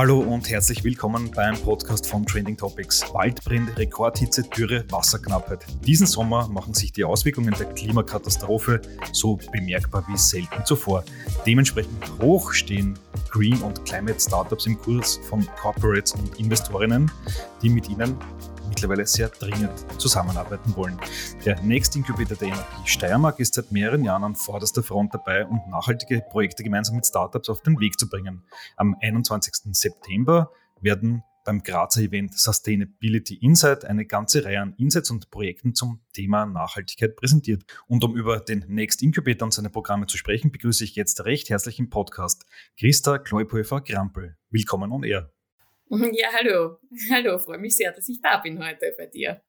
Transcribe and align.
Hallo 0.00 0.20
und 0.20 0.48
herzlich 0.48 0.82
willkommen 0.82 1.30
beim 1.30 1.54
Podcast 1.58 2.06
von 2.06 2.24
Trending 2.24 2.56
Topics. 2.56 3.04
Waldbrände, 3.12 3.76
Rekordhitze, 3.76 4.44
Dürre, 4.44 4.82
Wasserknappheit. 4.88 5.66
Diesen 5.86 6.06
Sommer 6.06 6.48
machen 6.48 6.72
sich 6.72 6.90
die 6.90 7.04
Auswirkungen 7.04 7.54
der 7.58 7.66
Klimakatastrophe 7.66 8.80
so 9.12 9.38
bemerkbar 9.52 10.02
wie 10.08 10.16
selten 10.16 10.64
zuvor. 10.64 11.04
Dementsprechend 11.46 12.02
hoch 12.18 12.54
stehen 12.54 12.98
Green- 13.28 13.60
und 13.60 13.84
Climate-Startups 13.84 14.64
im 14.64 14.78
Kurs 14.78 15.20
von 15.28 15.46
Corporates 15.60 16.14
und 16.14 16.40
Investorinnen, 16.40 17.10
die 17.60 17.68
mit 17.68 17.90
ihnen 17.90 18.16
mittlerweile 18.80 19.06
sehr 19.06 19.28
dringend 19.28 19.70
zusammenarbeiten 20.00 20.74
wollen. 20.74 20.98
Der 21.44 21.60
Next 21.60 21.94
Incubator 21.96 22.34
der 22.36 22.48
Energie 22.48 22.64
Steiermark 22.86 23.38
ist 23.38 23.52
seit 23.52 23.70
mehreren 23.70 24.04
Jahren 24.04 24.24
an 24.24 24.34
vorderster 24.34 24.82
Front 24.82 25.12
dabei, 25.12 25.44
um 25.44 25.60
nachhaltige 25.68 26.22
Projekte 26.30 26.62
gemeinsam 26.62 26.96
mit 26.96 27.06
Startups 27.06 27.50
auf 27.50 27.60
den 27.60 27.78
Weg 27.78 27.98
zu 27.98 28.08
bringen. 28.08 28.42
Am 28.76 28.96
21. 28.98 29.76
September 29.76 30.50
werden 30.80 31.22
beim 31.44 31.62
Grazer 31.62 32.00
Event 32.00 32.38
Sustainability 32.38 33.34
Insight 33.34 33.84
eine 33.84 34.06
ganze 34.06 34.46
Reihe 34.46 34.60
an 34.60 34.74
Insights 34.78 35.10
und 35.10 35.30
Projekten 35.30 35.74
zum 35.74 36.00
Thema 36.14 36.46
Nachhaltigkeit 36.46 37.16
präsentiert. 37.16 37.64
Und 37.86 38.02
um 38.02 38.16
über 38.16 38.40
den 38.40 38.64
Next 38.68 39.02
Incubator 39.02 39.44
und 39.44 39.52
seine 39.52 39.68
Programme 39.68 40.06
zu 40.06 40.16
sprechen, 40.16 40.52
begrüße 40.52 40.84
ich 40.84 40.94
jetzt 40.96 41.22
recht 41.26 41.50
herzlich 41.50 41.78
im 41.78 41.90
Podcast 41.90 42.46
Christa 42.78 43.18
Kleuphofer-Grampel. 43.18 44.36
Willkommen 44.50 44.90
on 44.90 45.02
Air. 45.02 45.30
Ja, 46.12 46.28
hallo. 46.32 46.78
Hallo, 47.10 47.38
freue 47.38 47.58
mich 47.58 47.76
sehr, 47.76 47.92
dass 47.92 48.08
ich 48.08 48.20
da 48.20 48.38
bin 48.38 48.62
heute 48.64 48.94
bei 48.96 49.06
dir. 49.06 49.42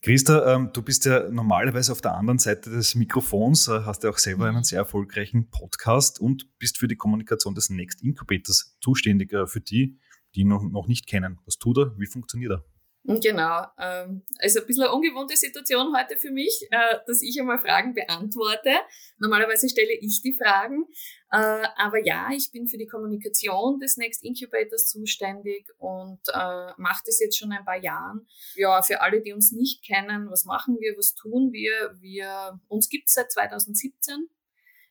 Christa, 0.00 0.54
ähm, 0.54 0.70
du 0.72 0.80
bist 0.80 1.04
ja 1.04 1.28
normalerweise 1.28 1.92
auf 1.92 2.00
der 2.00 2.14
anderen 2.14 2.38
Seite 2.38 2.70
des 2.70 2.94
Mikrofons, 2.94 3.68
äh, 3.68 3.80
hast 3.84 4.02
ja 4.04 4.10
auch 4.10 4.18
selber 4.18 4.46
einen 4.46 4.62
sehr 4.62 4.78
erfolgreichen 4.78 5.50
Podcast 5.50 6.20
und 6.20 6.58
bist 6.58 6.78
für 6.78 6.88
die 6.88 6.96
Kommunikation 6.96 7.54
des 7.54 7.68
Next 7.68 8.02
Incubators 8.02 8.78
zuständig. 8.80 9.32
Äh, 9.32 9.46
für 9.46 9.60
die, 9.60 9.98
die 10.34 10.40
ihn 10.40 10.48
noch, 10.48 10.62
noch 10.62 10.86
nicht 10.86 11.06
kennen, 11.06 11.38
was 11.44 11.58
tut 11.58 11.76
er, 11.76 11.98
wie 11.98 12.06
funktioniert 12.06 12.52
er? 12.52 12.64
Genau. 13.04 13.64
Ähm, 13.78 14.22
also 14.38 14.60
ein 14.60 14.66
bisschen 14.66 14.84
eine 14.84 14.92
ungewohnte 14.92 15.34
Situation 15.34 15.96
heute 15.96 16.18
für 16.18 16.30
mich, 16.30 16.66
äh, 16.70 16.98
dass 17.06 17.22
ich 17.22 17.40
einmal 17.40 17.58
Fragen 17.58 17.94
beantworte. 17.94 18.70
Normalerweise 19.18 19.68
stelle 19.68 19.94
ich 19.94 20.20
die 20.20 20.34
Fragen. 20.34 20.84
Äh, 21.32 21.66
aber 21.76 22.04
ja, 22.04 22.28
ich 22.34 22.52
bin 22.52 22.66
für 22.66 22.76
die 22.76 22.86
Kommunikation 22.86 23.78
des 23.80 23.96
Next 23.96 24.22
Incubators 24.22 24.88
zuständig 24.88 25.70
und 25.78 26.20
äh, 26.28 26.72
mache 26.76 27.02
das 27.06 27.18
jetzt 27.20 27.38
schon 27.38 27.50
ein 27.52 27.64
paar 27.64 27.82
Jahren. 27.82 28.26
Ja, 28.56 28.82
für 28.82 29.00
alle, 29.00 29.22
die 29.22 29.32
uns 29.32 29.52
nicht 29.52 29.82
kennen, 29.84 30.30
was 30.30 30.44
machen 30.44 30.76
wir, 30.78 30.94
was 30.98 31.14
tun 31.14 31.50
wir? 31.52 31.96
Wir 32.00 32.60
uns 32.68 32.90
gibt 32.90 33.08
es 33.08 33.14
seit 33.14 33.32
2017. 33.32 34.28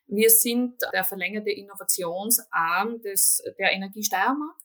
Wir 0.08 0.30
sind 0.30 0.80
der 0.92 1.04
verlängerte 1.04 1.50
Innovationsarm 1.50 3.00
des, 3.02 3.42
der 3.58 3.72
Energie 3.72 4.02
Steiermark, 4.02 4.56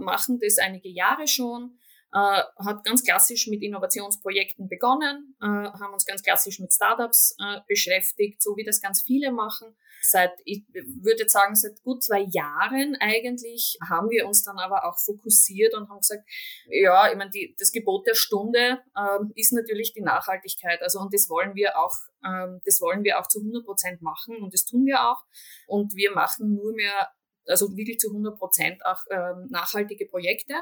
machen 0.00 0.40
das 0.40 0.58
einige 0.58 0.88
Jahre 0.88 1.28
schon 1.28 1.78
äh, 2.12 2.42
hat 2.64 2.84
ganz 2.84 3.02
klassisch 3.02 3.46
mit 3.46 3.62
Innovationsprojekten 3.62 4.68
begonnen, 4.68 5.34
äh, 5.40 5.46
haben 5.46 5.92
uns 5.92 6.04
ganz 6.04 6.22
klassisch 6.22 6.58
mit 6.60 6.72
Startups 6.72 7.34
äh, 7.38 7.60
beschäftigt, 7.66 8.42
so 8.42 8.56
wie 8.56 8.64
das 8.64 8.80
ganz 8.80 9.02
viele 9.02 9.32
machen. 9.32 9.74
Seit, 10.04 10.32
ich 10.44 10.64
würde 11.00 11.28
sagen, 11.28 11.54
seit 11.54 11.80
gut 11.82 12.02
zwei 12.02 12.26
Jahren 12.32 12.96
eigentlich 12.98 13.78
haben 13.88 14.10
wir 14.10 14.26
uns 14.26 14.42
dann 14.42 14.58
aber 14.58 14.84
auch 14.84 14.98
fokussiert 14.98 15.74
und 15.74 15.88
haben 15.88 16.00
gesagt, 16.00 16.24
ja, 16.66 17.10
ich 17.10 17.16
meine, 17.16 17.30
die, 17.30 17.54
das 17.56 17.70
Gebot 17.70 18.06
der 18.06 18.14
Stunde 18.14 18.82
äh, 18.96 19.18
ist 19.36 19.52
natürlich 19.52 19.92
die 19.94 20.02
Nachhaltigkeit. 20.02 20.82
Also 20.82 20.98
und 20.98 21.14
das 21.14 21.30
wollen 21.30 21.54
wir 21.54 21.78
auch, 21.78 21.94
ähm, 22.26 22.60
das 22.64 22.80
wollen 22.80 23.04
wir 23.04 23.20
auch 23.20 23.28
zu 23.28 23.38
100 23.38 23.64
Prozent 23.64 24.02
machen 24.02 24.36
und 24.42 24.52
das 24.52 24.64
tun 24.64 24.84
wir 24.84 25.08
auch. 25.08 25.24
Und 25.66 25.94
wir 25.94 26.10
machen 26.10 26.52
nur 26.52 26.74
mehr 26.74 27.08
also 27.46 27.76
wirklich 27.76 27.98
zu 27.98 28.08
100 28.08 28.38
Prozent 28.38 28.84
auch 28.84 29.02
ähm, 29.10 29.48
nachhaltige 29.50 30.06
Projekte. 30.06 30.54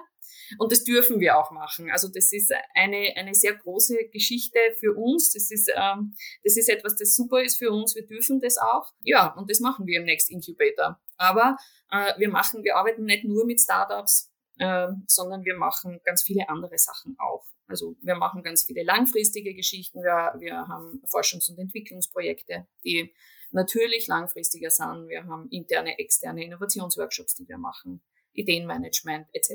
Und 0.59 0.73
das 0.73 0.85
dürfen 0.85 1.21
wir 1.21 1.39
auch 1.39 1.51
machen. 1.51 1.91
Also 1.91 2.09
das 2.09 2.33
ist 2.33 2.53
eine, 2.75 3.15
eine 3.17 3.35
sehr 3.35 3.55
große 3.55 4.09
Geschichte 4.13 4.59
für 4.79 4.95
uns. 4.97 5.33
Das 5.33 5.51
ist, 5.51 5.71
ähm, 5.75 6.15
das 6.45 6.57
ist 6.57 6.69
etwas, 6.69 6.97
das 6.97 7.15
super 7.15 7.43
ist 7.43 7.57
für 7.57 7.71
uns. 7.71 7.95
Wir 7.95 8.07
dürfen 8.07 8.41
das 8.41 8.59
auch. 8.59 8.93
Ja, 9.03 9.35
und 9.35 9.51
das 9.51 9.61
machen 9.61 9.87
wir 9.87 10.01
im 10.01 10.07
Next 10.07 10.31
Incubator. 10.31 11.01
Aber 11.17 11.57
äh, 11.91 12.13
wir 12.19 12.29
machen, 12.29 12.65
wir 12.65 12.77
arbeiten 12.77 13.05
nicht 13.05 13.25
nur 13.25 13.45
mit 13.45 13.61
Startups, 13.61 14.31
äh, 14.59 14.89
sondern 15.07 15.45
wir 15.45 15.57
machen 15.57 16.01
ganz 16.05 16.23
viele 16.23 16.49
andere 16.49 16.79
Sachen 16.79 17.17
auch. 17.19 17.45
Also 17.67 17.97
wir 18.03 18.17
machen 18.17 18.43
ganz 18.43 18.65
viele 18.65 18.83
langfristige 18.83 19.55
Geschichten. 19.55 20.03
Wir, 20.03 20.35
wir 20.39 20.69
haben 20.69 21.03
Forschungs- 21.07 21.51
und 21.51 21.59
Entwicklungsprojekte, 21.59 22.67
die 22.85 23.15
natürlich 23.53 24.07
langfristiger 24.07 24.71
sind. 24.71 25.09
Wir 25.09 25.25
haben 25.25 25.49
interne, 25.51 25.99
externe 25.99 26.45
Innovationsworkshops, 26.45 27.35
die 27.35 27.49
wir 27.49 27.59
machen, 27.59 28.01
Ideenmanagement 28.33 29.29
etc. 29.33 29.53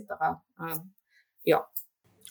Ähm, 0.59 0.93
ja. 1.43 1.67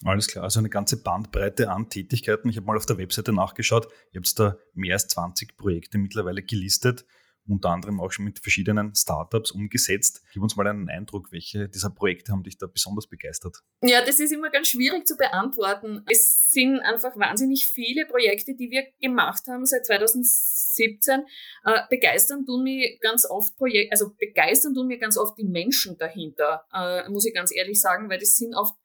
Alles 0.03 0.27
klar, 0.27 0.43
also 0.43 0.59
eine 0.59 0.69
ganze 0.69 1.01
Bandbreite 1.01 1.71
an 1.71 1.89
Tätigkeiten. 1.89 2.49
Ich 2.49 2.57
habe 2.57 2.65
mal 2.65 2.75
auf 2.75 2.85
der 2.85 2.97
Webseite 2.97 3.31
nachgeschaut. 3.31 3.87
Ihr 4.11 4.19
habt 4.19 4.39
da 4.39 4.57
mehr 4.73 4.95
als 4.95 5.07
20 5.07 5.55
Projekte 5.57 5.97
mittlerweile 5.97 6.43
gelistet 6.43 7.05
unter 7.47 7.69
anderem 7.69 7.99
auch 7.99 8.11
schon 8.11 8.25
mit 8.25 8.39
verschiedenen 8.39 8.95
Startups 8.95 9.51
umgesetzt. 9.51 10.23
Gib 10.33 10.41
uns 10.41 10.55
mal 10.55 10.67
einen 10.67 10.89
Eindruck, 10.89 11.31
welche 11.31 11.69
dieser 11.69 11.89
Projekte 11.89 12.31
haben 12.31 12.43
dich 12.43 12.57
da 12.57 12.67
besonders 12.67 13.07
begeistert? 13.07 13.57
Ja, 13.81 14.03
das 14.03 14.19
ist 14.19 14.31
immer 14.31 14.49
ganz 14.49 14.69
schwierig 14.69 15.05
zu 15.05 15.15
beantworten. 15.15 16.03
Es 16.09 16.49
sind 16.49 16.79
einfach 16.79 17.15
wahnsinnig 17.17 17.67
viele 17.67 18.05
Projekte, 18.05 18.55
die 18.55 18.71
wir 18.71 18.83
gemacht 18.99 19.43
haben 19.47 19.65
seit 19.65 19.85
2017. 19.85 21.21
Äh, 21.65 21.81
begeistern 21.89 22.45
tun 22.45 22.63
mir 22.63 22.97
ganz 22.99 23.25
oft 23.29 23.55
Projekte, 23.57 23.91
also 23.91 24.13
begeistern 24.17 24.73
tun 24.73 24.87
mir 24.87 24.97
ganz 24.97 25.17
oft 25.17 25.37
die 25.37 25.45
Menschen 25.45 25.97
dahinter, 25.97 26.65
äh, 26.73 27.07
muss 27.09 27.25
ich 27.25 27.33
ganz 27.33 27.55
ehrlich 27.55 27.79
sagen, 27.79 28.09
weil 28.09 28.19
das 28.19 28.35
sind 28.35 28.55
oft 28.55 28.75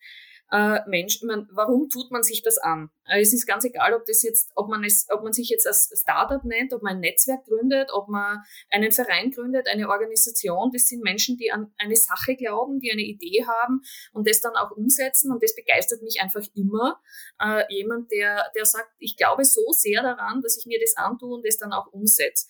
äh, 0.53 0.81
Mensch, 0.89 1.23
man, 1.23 1.49
warum 1.53 1.89
tut 1.89 2.11
man 2.11 2.23
sich 2.23 2.43
das 2.43 2.59
an? 2.59 2.91
Äh, 3.07 3.21
es 3.21 3.33
ist 3.33 3.47
ganz 3.47 3.65
egal, 3.65 3.95
ob 3.95 4.05
das 4.05 4.23
jetzt, 4.23 4.51
ob 4.57 4.69
man 4.69 4.83
es, 4.85 5.07
ob 5.11 5.23
man 5.23 5.33
sich 5.33 5.49
jetzt 5.49 5.67
als 5.67 5.93
Startup 5.95 6.45
nennt, 6.45 6.73
ob 6.73 6.83
man 6.83 6.97
ein 6.97 7.01
Netzwerk 7.01 7.45
gründet, 7.45 7.91
ob 7.93 8.09
man 8.09 8.43
einen 8.71 8.91
Verein 8.91 9.31
gründet, 9.31 9.69
eine 9.69 9.89
Organisation. 9.89 10.71
Das 10.73 10.89
sind 10.89 11.03
Menschen, 11.03 11.37
die 11.37 11.53
an 11.53 11.73
eine 11.79 11.95
Sache 11.95 12.35
glauben, 12.35 12.81
die 12.81 12.91
eine 12.91 13.03
Idee 13.03 13.47
haben 13.47 13.83
und 14.13 14.29
das 14.29 14.41
dann 14.41 14.57
auch 14.57 14.73
umsetzen. 14.73 15.31
Und 15.31 15.43
das 15.43 15.55
begeistert 15.55 16.03
mich 16.03 16.21
einfach 16.21 16.43
immer. 16.55 17.01
Äh, 17.41 17.63
jemand, 17.73 18.11
der, 18.11 18.51
der 18.57 18.65
sagt, 18.65 18.91
ich 18.99 19.17
glaube 19.17 19.45
so 19.45 19.71
sehr 19.71 20.03
daran, 20.03 20.41
dass 20.43 20.57
ich 20.57 20.67
mir 20.67 20.81
das 20.81 20.97
antue 20.97 21.35
und 21.37 21.47
das 21.47 21.59
dann 21.59 21.73
auch 21.73 21.87
umsetze. 21.93 22.47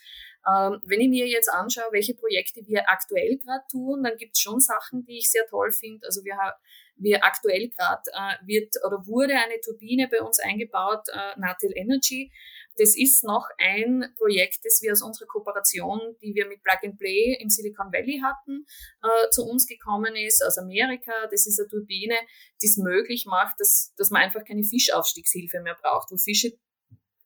Ähm, 0.49 0.81
wenn 0.87 1.00
ich 1.00 1.09
mir 1.09 1.27
jetzt 1.27 1.50
anschaue, 1.50 1.93
welche 1.93 2.15
Projekte 2.15 2.62
wir 2.66 2.89
aktuell 2.89 3.37
gerade 3.37 3.65
tun, 3.71 4.03
dann 4.03 4.16
gibt 4.16 4.37
es 4.37 4.41
schon 4.41 4.59
Sachen, 4.59 5.05
die 5.05 5.19
ich 5.19 5.31
sehr 5.31 5.47
toll 5.47 5.71
finde. 5.71 6.06
Also 6.06 6.25
wir 6.25 6.37
haben 6.39 6.56
wir 7.00 7.25
aktuell 7.25 7.69
gerade 7.69 8.03
äh, 8.12 8.47
wird 8.47 8.75
oder 8.87 9.06
wurde 9.06 9.34
eine 9.34 9.61
Turbine 9.61 10.09
bei 10.11 10.22
uns 10.22 10.38
eingebaut, 10.38 11.09
äh, 11.12 11.38
Natil 11.38 11.72
Energy. 11.75 12.33
Das 12.77 12.97
ist 12.97 13.25
noch 13.25 13.47
ein 13.59 14.15
Projekt, 14.16 14.61
das 14.65 14.81
wir 14.81 14.93
aus 14.93 15.03
unserer 15.03 15.27
Kooperation, 15.27 16.00
die 16.22 16.34
wir 16.34 16.47
mit 16.47 16.62
Plug 16.62 16.78
and 16.84 16.99
Play 16.99 17.37
im 17.41 17.50
Silicon 17.50 17.93
Valley 17.93 18.22
hatten, 18.22 18.65
äh, 19.03 19.31
zu 19.31 19.44
uns 19.44 19.66
gekommen 19.66 20.15
ist, 20.16 20.44
aus 20.44 20.59
Amerika. 20.59 21.12
Das 21.31 21.47
ist 21.47 21.59
eine 21.59 21.69
Turbine, 21.69 22.16
die 22.62 22.66
es 22.66 22.77
möglich 22.77 23.27
macht, 23.27 23.59
dass, 23.59 23.93
dass 23.97 24.10
man 24.10 24.22
einfach 24.22 24.44
keine 24.44 24.62
Fischaufstiegshilfe 24.62 25.60
mehr 25.60 25.77
braucht, 25.81 26.10
wo 26.10 26.16
Fische 26.16 26.53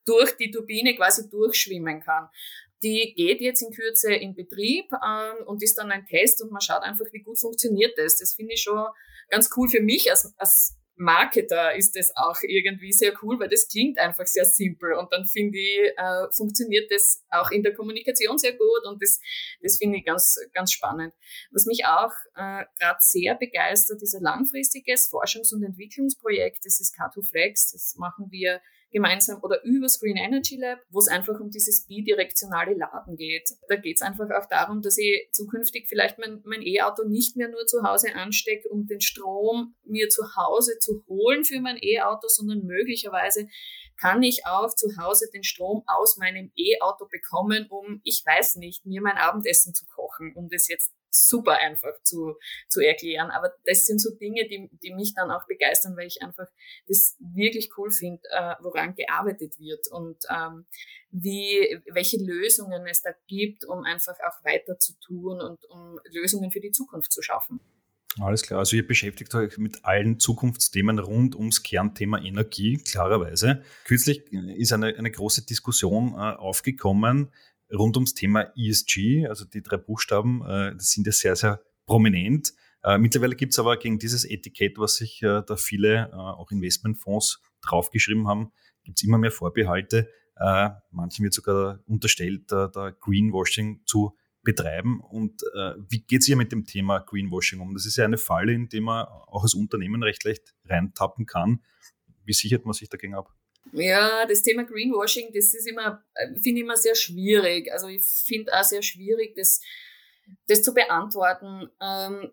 durch 0.04 0.36
die 0.36 0.50
Turbine 0.50 0.94
quasi 0.94 1.28
durchschwimmen 1.28 2.00
kann. 2.00 2.28
Die 2.84 3.14
geht 3.16 3.40
jetzt 3.40 3.62
in 3.62 3.72
Kürze 3.72 4.14
in 4.14 4.34
Betrieb 4.34 4.86
ähm, 4.92 5.46
und 5.46 5.62
ist 5.62 5.76
dann 5.76 5.90
ein 5.90 6.06
Test 6.06 6.42
und 6.42 6.52
man 6.52 6.60
schaut 6.60 6.82
einfach, 6.82 7.06
wie 7.12 7.22
gut 7.22 7.40
funktioniert 7.40 7.96
das. 7.96 8.18
Das 8.18 8.34
finde 8.34 8.54
ich 8.54 8.62
schon 8.62 8.86
ganz 9.30 9.50
cool 9.56 9.68
für 9.68 9.80
mich 9.80 10.10
als, 10.10 10.32
als 10.36 10.76
Marketer 10.96 11.74
ist 11.74 11.96
das 11.96 12.12
auch 12.16 12.38
irgendwie 12.42 12.92
sehr 12.92 13.12
cool, 13.22 13.40
weil 13.40 13.48
das 13.48 13.68
klingt 13.68 13.98
einfach 13.98 14.26
sehr 14.26 14.44
simpel 14.44 14.92
und 14.94 15.12
dann 15.12 15.24
finde 15.26 15.58
ich, 15.58 15.92
äh, 15.96 16.26
funktioniert 16.30 16.90
das 16.90 17.24
auch 17.30 17.50
in 17.50 17.62
der 17.62 17.74
Kommunikation 17.74 18.38
sehr 18.38 18.52
gut 18.52 18.86
und 18.86 19.02
das, 19.02 19.20
das 19.60 19.78
finde 19.78 19.98
ich 19.98 20.04
ganz, 20.04 20.36
ganz 20.52 20.70
spannend. 20.70 21.12
Was 21.50 21.66
mich 21.66 21.84
auch 21.84 22.12
äh, 22.36 22.64
gerade 22.78 22.98
sehr 23.00 23.34
begeistert, 23.34 24.02
ist 24.02 24.14
ein 24.14 24.22
langfristiges 24.22 25.10
Forschungs- 25.10 25.52
und 25.52 25.64
Entwicklungsprojekt, 25.64 26.64
das 26.64 26.80
ist 26.80 26.94
K2Flex, 26.96 27.72
das 27.72 27.96
machen 27.98 28.26
wir 28.30 28.60
gemeinsam 28.94 29.42
oder 29.42 29.62
über 29.64 29.88
Green 30.00 30.16
Energy 30.16 30.56
Lab, 30.56 30.78
wo 30.88 31.00
es 31.00 31.08
einfach 31.08 31.40
um 31.40 31.50
dieses 31.50 31.84
bidirektionale 31.86 32.74
Laden 32.74 33.16
geht. 33.16 33.50
Da 33.68 33.74
geht 33.74 33.96
es 33.96 34.02
einfach 34.02 34.30
auch 34.30 34.48
darum, 34.48 34.82
dass 34.82 34.96
ich 34.98 35.28
zukünftig 35.32 35.88
vielleicht 35.88 36.18
mein, 36.18 36.42
mein 36.44 36.62
E-Auto 36.62 37.02
nicht 37.04 37.36
mehr 37.36 37.48
nur 37.48 37.66
zu 37.66 37.82
Hause 37.82 38.14
anstecke, 38.14 38.68
um 38.68 38.86
den 38.86 39.00
Strom 39.00 39.74
mir 39.84 40.08
zu 40.10 40.22
Hause 40.36 40.78
zu 40.78 41.04
holen 41.08 41.44
für 41.44 41.60
mein 41.60 41.76
E-Auto, 41.82 42.28
sondern 42.28 42.64
möglicherweise 42.64 43.48
kann 44.00 44.22
ich 44.22 44.46
auch 44.46 44.74
zu 44.74 44.96
Hause 44.98 45.28
den 45.32 45.44
Strom 45.44 45.82
aus 45.86 46.16
meinem 46.16 46.52
E-Auto 46.56 47.06
bekommen, 47.06 47.66
um, 47.68 48.00
ich 48.04 48.22
weiß 48.24 48.56
nicht, 48.56 48.86
mir 48.86 49.00
mein 49.00 49.16
Abendessen 49.16 49.74
zu 49.74 49.86
kochen, 49.86 50.34
um 50.34 50.48
das 50.48 50.68
jetzt 50.68 50.92
super 51.14 51.58
einfach 51.60 51.92
zu, 52.02 52.36
zu 52.68 52.80
erklären. 52.80 53.30
Aber 53.30 53.52
das 53.64 53.86
sind 53.86 54.00
so 54.00 54.14
Dinge, 54.16 54.46
die, 54.48 54.68
die 54.82 54.92
mich 54.92 55.14
dann 55.14 55.30
auch 55.30 55.46
begeistern, 55.46 55.96
weil 55.96 56.06
ich 56.06 56.22
einfach 56.22 56.46
das 56.86 57.16
wirklich 57.20 57.70
cool 57.76 57.90
finde, 57.90 58.22
äh, 58.30 58.54
woran 58.60 58.94
gearbeitet 58.94 59.58
wird 59.58 59.86
und 59.90 60.18
ähm, 60.28 60.66
wie, 61.10 61.80
welche 61.92 62.18
Lösungen 62.18 62.86
es 62.86 63.02
da 63.02 63.10
gibt, 63.28 63.64
um 63.64 63.84
einfach 63.84 64.16
auch 64.26 64.44
weiter 64.44 64.78
zu 64.78 64.92
tun 64.98 65.40
und 65.40 65.64
um 65.66 66.00
Lösungen 66.12 66.50
für 66.50 66.60
die 66.60 66.72
Zukunft 66.72 67.12
zu 67.12 67.22
schaffen. 67.22 67.60
Alles 68.20 68.42
klar. 68.42 68.60
Also 68.60 68.76
ihr 68.76 68.86
beschäftigt 68.86 69.34
euch 69.34 69.58
mit 69.58 69.84
allen 69.84 70.20
Zukunftsthemen 70.20 71.00
rund 71.00 71.34
ums 71.34 71.62
Kernthema 71.62 72.18
Energie, 72.18 72.76
klarerweise. 72.76 73.62
Kürzlich 73.84 74.32
ist 74.32 74.72
eine, 74.72 74.94
eine 74.96 75.10
große 75.10 75.44
Diskussion 75.44 76.12
äh, 76.14 76.16
aufgekommen 76.16 77.30
rund 77.72 77.96
ums 77.96 78.14
Thema 78.14 78.52
ESG, 78.56 79.26
also 79.26 79.44
die 79.44 79.62
drei 79.62 79.76
Buchstaben, 79.76 80.44
äh, 80.46 80.74
sind 80.78 81.06
ja 81.06 81.12
sehr, 81.12 81.36
sehr 81.36 81.60
prominent. 81.86 82.52
Äh, 82.82 82.98
mittlerweile 82.98 83.34
gibt 83.34 83.52
es 83.52 83.58
aber 83.58 83.76
gegen 83.76 83.98
dieses 83.98 84.24
Etikett, 84.24 84.78
was 84.78 84.96
sich 84.96 85.22
äh, 85.22 85.42
da 85.46 85.56
viele, 85.56 86.10
äh, 86.12 86.14
auch 86.14 86.50
Investmentfonds, 86.50 87.40
draufgeschrieben 87.62 88.28
haben, 88.28 88.52
gibt 88.82 88.98
es 88.98 89.04
immer 89.04 89.16
mehr 89.16 89.30
Vorbehalte. 89.30 90.10
Äh, 90.36 90.70
manchen 90.90 91.22
wird 91.24 91.32
sogar 91.32 91.80
unterstellt, 91.86 92.52
da 92.52 92.94
Greenwashing 93.00 93.80
zu 93.86 94.14
betreiben. 94.44 95.00
Und 95.00 95.42
äh, 95.54 95.72
wie 95.88 96.00
geht 96.00 96.20
es 96.20 96.26
hier 96.26 96.36
mit 96.36 96.52
dem 96.52 96.64
Thema 96.64 97.00
Greenwashing 97.00 97.60
um? 97.60 97.74
Das 97.74 97.86
ist 97.86 97.96
ja 97.96 98.04
eine 98.04 98.18
Falle, 98.18 98.52
in 98.52 98.68
die 98.68 98.80
man 98.80 99.06
auch 99.06 99.42
als 99.42 99.54
Unternehmen 99.54 100.02
recht 100.02 100.24
leicht 100.24 100.54
reintappen 100.66 101.26
kann. 101.26 101.62
Wie 102.24 102.32
sichert 102.32 102.64
man 102.64 102.74
sich 102.74 102.88
dagegen 102.88 103.14
ab? 103.14 103.32
Ja, 103.72 104.26
das 104.26 104.42
Thema 104.42 104.64
Greenwashing, 104.64 105.32
das 105.34 105.54
ist 105.54 105.66
immer, 105.66 106.04
äh, 106.14 106.28
finde 106.34 106.60
ich 106.60 106.64
immer 106.64 106.76
sehr 106.76 106.94
schwierig. 106.94 107.72
Also 107.72 107.88
ich 107.88 108.02
finde 108.02 108.52
auch 108.52 108.62
sehr 108.62 108.82
schwierig, 108.82 109.34
das, 109.34 109.60
das 110.46 110.62
zu 110.62 110.74
beantworten. 110.74 111.70
Ähm, 111.80 112.30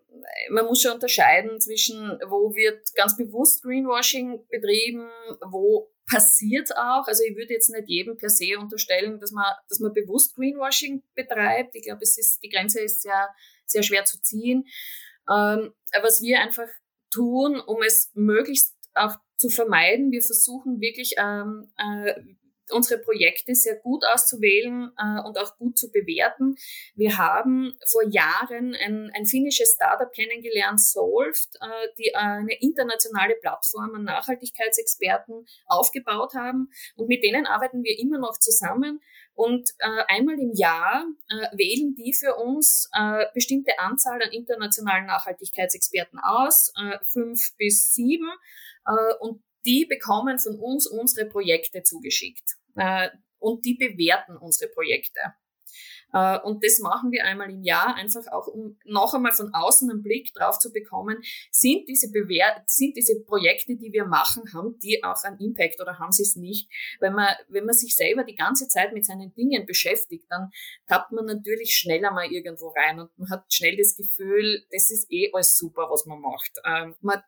man 0.50 0.66
muss 0.66 0.82
schon 0.82 0.92
unterscheiden 0.92 1.60
zwischen, 1.60 2.18
wo 2.28 2.54
wird 2.54 2.94
ganz 2.94 3.16
bewusst 3.16 3.62
Greenwashing 3.62 4.46
betrieben, 4.50 5.08
wo 5.50 5.90
passiert 6.12 6.76
auch. 6.76 7.06
Also 7.06 7.22
ich 7.24 7.36
würde 7.36 7.54
jetzt 7.54 7.70
nicht 7.70 7.88
jedem 7.88 8.16
per 8.16 8.28
se 8.28 8.58
unterstellen, 8.58 9.18
dass 9.18 9.32
man, 9.32 9.46
dass 9.68 9.80
man 9.80 9.92
bewusst 9.92 10.34
Greenwashing 10.34 11.02
betreibt. 11.14 11.74
Ich 11.74 11.84
glaube, 11.84 12.02
es 12.02 12.18
ist, 12.18 12.42
die 12.42 12.48
Grenze 12.48 12.80
ist 12.80 13.02
sehr, 13.02 13.28
sehr 13.64 13.82
schwer 13.82 14.04
zu 14.04 14.20
ziehen. 14.20 14.66
Ähm, 15.30 15.72
was 16.02 16.20
wir 16.20 16.40
einfach 16.40 16.68
tun, 17.10 17.60
um 17.60 17.82
es 17.82 18.10
möglichst 18.14 18.76
auch 18.94 19.16
zu 19.36 19.48
vermeiden, 19.48 20.10
wir 20.10 20.22
versuchen 20.22 20.80
wirklich 20.80 21.14
ähm, 21.18 21.72
äh, 21.76 22.14
unsere 22.72 23.00
Projekte 23.00 23.54
sehr 23.54 23.76
gut 23.76 24.04
auszuwählen 24.12 24.90
äh, 24.98 25.20
und 25.26 25.38
auch 25.38 25.56
gut 25.58 25.78
zu 25.78 25.90
bewerten. 25.90 26.56
Wir 26.94 27.18
haben 27.18 27.74
vor 27.86 28.02
Jahren 28.08 28.74
ein, 28.74 29.10
ein 29.14 29.26
finnisches 29.26 29.74
Startup 29.74 30.10
kennengelernt, 30.12 30.80
Solved, 30.80 31.48
äh, 31.60 31.88
die 31.98 32.14
eine 32.14 32.54
internationale 32.60 33.34
Plattform 33.40 33.94
an 33.94 34.04
Nachhaltigkeitsexperten 34.04 35.46
aufgebaut 35.66 36.34
haben. 36.34 36.70
Und 36.96 37.08
mit 37.08 37.22
denen 37.22 37.46
arbeiten 37.46 37.82
wir 37.82 37.98
immer 37.98 38.18
noch 38.18 38.38
zusammen. 38.38 39.00
Und 39.34 39.70
äh, 39.78 40.02
einmal 40.08 40.38
im 40.38 40.52
Jahr 40.52 41.06
äh, 41.30 41.56
wählen 41.56 41.94
die 41.94 42.12
für 42.12 42.36
uns 42.36 42.90
äh, 42.92 43.24
bestimmte 43.32 43.78
Anzahl 43.78 44.22
an 44.22 44.30
internationalen 44.30 45.06
Nachhaltigkeitsexperten 45.06 46.18
aus, 46.22 46.72
äh, 46.76 46.98
fünf 47.04 47.56
bis 47.56 47.94
sieben. 47.94 48.28
Äh, 48.86 49.14
und 49.20 49.42
die 49.64 49.86
bekommen 49.86 50.38
von 50.38 50.58
uns 50.58 50.86
unsere 50.86 51.28
Projekte 51.28 51.82
zugeschickt 51.82 52.56
äh, 52.56 52.61
und 53.38 53.64
die 53.64 53.74
bewerten 53.74 54.36
unsere 54.36 54.70
Projekte. 54.70 55.20
Äh, 56.12 56.38
und 56.40 56.64
das 56.64 56.78
machen 56.80 57.10
wir 57.10 57.24
einmal 57.24 57.50
im 57.50 57.62
Jahr, 57.62 57.94
einfach 57.94 58.26
auch 58.30 58.46
um 58.46 58.78
noch 58.84 59.14
einmal 59.14 59.32
von 59.32 59.52
außen 59.52 59.90
einen 59.90 60.02
Blick 60.02 60.32
drauf 60.34 60.58
zu 60.58 60.72
bekommen, 60.72 61.22
sind 61.50 61.88
diese, 61.88 62.10
Bewer 62.10 62.62
sind 62.66 62.96
diese 62.96 63.20
Projekte, 63.20 63.76
die 63.76 63.92
wir 63.92 64.04
machen, 64.04 64.42
haben 64.52 64.78
die 64.78 65.02
auch 65.02 65.22
einen 65.24 65.38
Impact 65.38 65.80
oder 65.80 65.98
haben 65.98 66.12
sie 66.12 66.22
es 66.22 66.36
nicht? 66.36 66.68
Wenn 67.00 67.14
man, 67.14 67.28
wenn 67.48 67.64
man 67.64 67.74
sich 67.74 67.96
selber 67.96 68.24
die 68.24 68.34
ganze 68.34 68.68
Zeit 68.68 68.92
mit 68.92 69.06
seinen 69.06 69.32
Dingen 69.34 69.66
beschäftigt, 69.66 70.26
dann 70.28 70.50
tappt 70.86 71.12
man 71.12 71.24
natürlich 71.24 71.74
schneller 71.74 72.10
mal 72.10 72.30
irgendwo 72.30 72.68
rein 72.68 73.00
und 73.00 73.16
man 73.18 73.30
hat 73.30 73.52
schnell 73.52 73.76
das 73.76 73.96
Gefühl, 73.96 74.64
das 74.70 74.90
ist 74.90 75.10
eh 75.10 75.30
alles 75.32 75.56
super, 75.56 75.88
was 75.90 76.06
man 76.06 76.20
macht. 76.20 76.52
Ähm, 76.64 76.94
man 77.00 77.22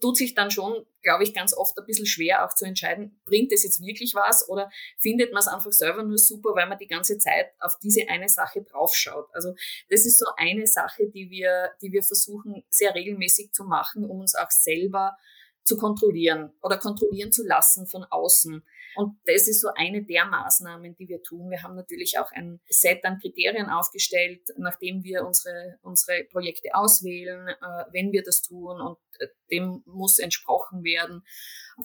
tut 0.00 0.16
sich 0.16 0.34
dann 0.34 0.50
schon, 0.50 0.86
glaube 1.02 1.24
ich, 1.24 1.34
ganz 1.34 1.54
oft 1.54 1.78
ein 1.78 1.86
bisschen 1.86 2.06
schwer 2.06 2.44
auch 2.44 2.54
zu 2.54 2.64
entscheiden, 2.64 3.20
bringt 3.24 3.52
es 3.52 3.64
jetzt 3.64 3.80
wirklich 3.80 4.14
was 4.14 4.48
oder 4.48 4.70
findet 4.98 5.32
man 5.32 5.40
es 5.40 5.48
einfach 5.48 5.72
selber 5.72 6.02
nur 6.02 6.18
super, 6.18 6.54
weil 6.54 6.68
man 6.68 6.78
die 6.78 6.86
ganze 6.86 7.18
Zeit 7.18 7.50
auf 7.60 7.78
diese 7.82 8.08
eine 8.08 8.28
Sache 8.28 8.62
draufschaut. 8.62 9.28
Also 9.32 9.54
das 9.90 10.06
ist 10.06 10.18
so 10.18 10.26
eine 10.36 10.66
Sache, 10.66 11.08
die 11.08 11.30
wir, 11.30 11.70
die 11.82 11.92
wir 11.92 12.02
versuchen 12.02 12.64
sehr 12.70 12.94
regelmäßig 12.94 13.52
zu 13.52 13.64
machen, 13.64 14.04
um 14.04 14.20
uns 14.20 14.34
auch 14.34 14.50
selber 14.50 15.16
zu 15.64 15.76
kontrollieren 15.76 16.52
oder 16.62 16.78
kontrollieren 16.78 17.32
zu 17.32 17.46
lassen 17.46 17.86
von 17.86 18.04
außen. 18.04 18.64
Und 18.96 19.18
das 19.24 19.46
ist 19.48 19.60
so 19.60 19.68
eine 19.74 20.04
der 20.04 20.24
Maßnahmen, 20.24 20.96
die 20.96 21.08
wir 21.08 21.22
tun. 21.22 21.50
Wir 21.50 21.62
haben 21.62 21.76
natürlich 21.76 22.18
auch 22.18 22.30
ein 22.32 22.60
Set 22.68 23.04
an 23.04 23.18
Kriterien 23.20 23.68
aufgestellt, 23.68 24.40
nachdem 24.56 25.04
wir 25.04 25.24
unsere, 25.26 25.78
unsere 25.82 26.24
Projekte 26.24 26.74
auswählen, 26.74 27.48
äh, 27.48 27.84
wenn 27.92 28.12
wir 28.12 28.22
das 28.22 28.42
tun 28.42 28.80
und 28.80 28.98
äh, 29.18 29.28
dem 29.50 29.82
muss 29.86 30.18
entsprochen 30.18 30.82
werden. 30.82 31.22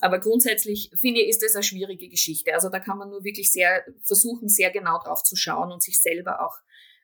Aber 0.02 0.20
grundsätzlich 0.20 0.90
finde 1.00 1.22
ich, 1.22 1.30
ist 1.30 1.44
das 1.44 1.56
eine 1.56 1.64
schwierige 1.64 2.10
Geschichte. 2.10 2.54
Also 2.54 2.70
da 2.70 2.80
kann 2.80 2.98
man 2.98 3.10
nur 3.10 3.24
wirklich 3.24 3.52
sehr 3.52 3.84
versuchen, 4.04 4.50
sehr 4.50 4.72
genau 4.72 5.00
drauf 5.04 5.24
zu 5.24 5.36
schauen 5.36 5.72
und 5.72 5.84
sich 5.84 6.00
selber 6.00 6.46
auch 6.46 6.56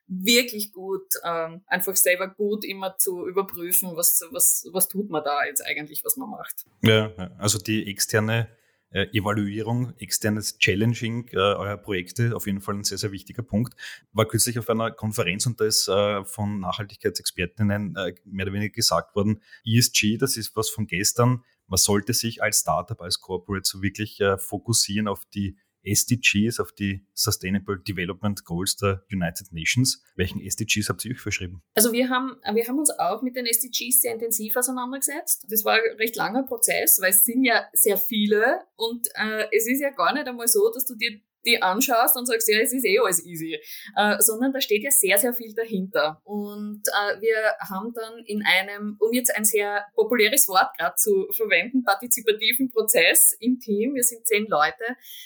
wirklich 0.07 0.74
gut, 0.74 1.07
ähm, 1.24 1.63
einfach 1.68 1.95
selber 1.95 2.27
gut 2.27 2.65
immer 2.65 2.97
zu 2.97 3.25
überprüfen, 3.27 3.95
was, 3.95 4.21
was, 4.31 4.68
was 4.74 4.89
tut 4.89 5.09
man 5.09 5.24
da 5.24 5.45
jetzt 5.45 5.65
eigentlich, 5.65 6.04
was 6.04 6.18
man 6.18 6.30
macht. 6.30 6.65
Ja, 6.81 7.13
also 7.38 7.57
die 7.57 7.89
externe 7.89 8.50
äh, 8.92 9.08
Evaluierung, 9.14 9.94
externes 9.98 10.58
Challenging 10.58 11.30
äh, 11.34 11.38
eurer 11.38 11.78
Projekte, 11.78 12.36
auf 12.36 12.46
jeden 12.46 12.62
Fall 12.62 12.76
ein 12.76 12.84
sehr, 12.84 12.98
sehr 12.98 13.12
wichtiger 13.12 13.44
Punkt. 13.44 13.76
War 14.14 14.26
kürzlich 14.28 14.60
auf 14.60 14.70
einer 14.70 14.92
Konferenz 14.92 15.46
und 15.46 15.60
da 15.60 15.66
ist 15.66 15.88
äh, 15.88 16.24
von 16.26 16.60
Nachhaltigkeitsexpertinnen 16.60 17.96
äh, 17.96 18.14
mehr 18.26 18.46
oder 18.46 18.54
weniger 18.54 18.74
gesagt 18.74 19.16
worden, 19.16 19.42
ESG, 19.66 20.18
das 20.18 20.38
ist 20.38 20.56
was 20.56 20.70
von 20.70 20.88
gestern. 20.88 21.44
Man 21.68 21.78
sollte 21.78 22.14
sich 22.14 22.44
als 22.44 22.60
Startup, 22.60 23.02
als 23.02 23.22
Corporate 23.22 23.64
so 23.66 23.82
wirklich 23.82 24.20
äh, 24.20 24.38
fokussieren 24.38 25.08
auf 25.08 25.26
die 25.26 25.58
SDGs, 25.83 26.60
auf 26.60 26.72
die 26.72 27.06
Sustainable 27.13 27.80
Development 27.80 28.44
Goals 28.45 28.75
der 28.78 29.04
United 29.12 29.51
Nations. 29.51 30.04
Welchen 30.16 30.42
SDGs 30.42 30.89
habt 30.89 31.04
ihr 31.06 31.12
euch 31.12 31.19
verschrieben? 31.19 31.62
Also 31.75 31.92
wir 31.92 32.10
haben, 32.10 32.38
wir 32.54 32.68
haben 32.68 32.80
uns 32.80 32.92
auch 32.92 33.22
mit 33.22 33.36
den 33.36 33.45
SDGs 33.45 34.01
sehr 34.01 34.13
intensiv 34.13 34.56
auseinandergesetzt. 34.56 35.45
Das 35.50 35.66
war 35.66 35.74
ein 35.74 35.98
recht 35.98 36.16
langer 36.16 36.44
Prozess, 36.44 37.00
weil 37.01 37.12
es 37.12 37.24
sind 37.24 37.44
ja 37.44 37.68
sehr 37.74 37.98
viele 37.98 38.62
und 38.75 39.07
äh, 39.16 39.48
es 39.51 39.68
ist 39.68 39.81
ja 39.81 39.89
gar 39.92 40.13
nicht 40.13 40.28
einmal 40.28 40.48
so, 40.48 40.72
dass 40.74 40.86
du 40.86 40.95
dir 40.95 41.19
die 41.46 41.62
anschaust 41.62 42.18
und 42.18 42.26
sagst, 42.26 42.48
ja, 42.50 42.60
es 42.60 42.74
ist 42.74 42.86
eh 42.86 43.00
alles 43.00 43.26
easy, 43.26 43.60
äh, 43.96 44.20
sondern 44.20 44.52
da 44.54 44.62
steht 44.62 44.83
ja 44.83 44.92
sehr, 44.92 45.18
sehr 45.18 45.33
viel 45.33 45.54
dahinter. 45.54 46.21
Und 46.24 46.81
äh, 46.88 47.21
wir 47.21 47.36
haben 47.69 47.94
dann 47.94 48.24
in 48.26 48.44
einem, 48.45 48.98
um 49.00 49.12
jetzt 49.14 49.36
ein 49.36 49.45
sehr 49.45 49.86
populäres 49.95 50.48
Wort 50.48 50.78
gerade 50.78 50.95
zu 50.95 51.28
verwenden, 51.31 51.83
partizipativen 51.83 52.71
Prozess 52.71 53.36
im 53.40 53.60
Team, 53.60 53.95
wir 53.95 54.04
sind 54.04 54.26
zehn 54.26 54.45
Leute, 54.48 54.83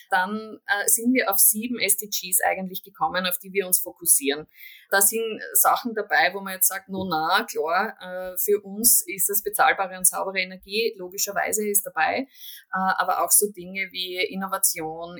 dann 0.10 0.60
äh, 0.68 0.88
sind 0.88 1.14
wir 1.14 1.30
auf 1.30 1.40
sieben 1.40 1.80
SDGs 1.80 2.42
eigentlich 2.46 2.84
gekommen, 2.84 3.26
auf 3.26 3.38
die 3.40 3.54
wir 3.54 3.68
uns 3.68 3.80
fokussieren. 3.80 4.48
Da 4.90 5.02
sind 5.02 5.42
Sachen 5.54 5.94
dabei, 5.94 6.34
wo 6.34 6.42
man 6.42 6.54
jetzt 6.54 6.68
sagt, 6.68 6.90
no 6.90 7.06
na, 7.06 7.46
klar, 7.50 7.96
äh, 8.00 8.38
für 8.38 8.62
uns 8.62 9.04
ist 9.08 9.30
das 9.30 9.44
bezahlbare 9.44 9.98
und 9.98 10.08
saubere 10.08 10.40
Energie, 10.40 10.94
logischerweise 10.98 11.68
ist 11.68 11.86
dabei, 11.86 12.20
äh, 12.20 12.28
aber 12.72 13.24
auch 13.24 13.32
so 13.32 13.52
Dinge 13.52 13.90
wie 13.92 14.18
Innovation, 14.18 15.18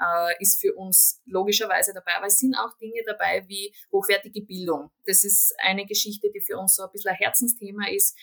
Äh, 0.00 0.34
ist 0.40 0.60
für 0.60 0.74
uns 0.74 1.20
logischerweise 1.26 1.92
dabei, 1.94 2.16
aber 2.16 2.26
es 2.26 2.38
sind 2.38 2.54
auch 2.54 2.76
Dinge 2.78 3.02
dabei 3.06 3.44
wie 3.48 3.74
hochwertige 3.90 4.42
Bildung. 4.42 4.90
Das 5.06 5.24
ist 5.24 5.54
eine 5.58 5.86
Geschichte, 5.86 6.30
die 6.34 6.40
für 6.40 6.58
uns 6.58 6.76
so 6.76 6.84
ein 6.84 6.90
bisschen 6.92 7.10
ein 7.10 7.16
Herzensthema 7.16 7.88
ist. 7.88 8.16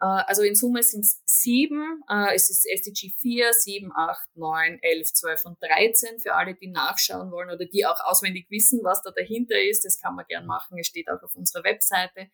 Äh, 0.00 0.04
also 0.04 0.42
in 0.42 0.54
Summe 0.54 0.82
sind 0.82 1.00
es 1.00 1.20
sieben. 1.24 2.02
Äh, 2.08 2.34
es 2.34 2.50
ist 2.50 2.66
SDG 2.66 3.10
4, 3.18 3.52
7, 3.52 3.92
8, 3.94 4.36
9, 4.36 4.78
11, 4.82 5.12
12 5.12 5.44
und 5.44 5.58
13 5.62 6.20
für 6.20 6.34
alle, 6.34 6.54
die 6.54 6.68
nachschauen 6.68 7.30
wollen 7.30 7.50
oder 7.50 7.66
die 7.66 7.86
auch 7.86 8.00
auswendig 8.04 8.46
wissen, 8.50 8.80
was 8.82 9.02
da 9.02 9.10
dahinter 9.10 9.60
ist. 9.60 9.84
Das 9.84 10.00
kann 10.00 10.14
man 10.14 10.26
gern 10.28 10.46
machen. 10.46 10.78
Es 10.78 10.86
steht 10.86 11.08
auch 11.08 11.22
auf 11.22 11.34
unserer 11.34 11.64
Webseite. 11.64 12.28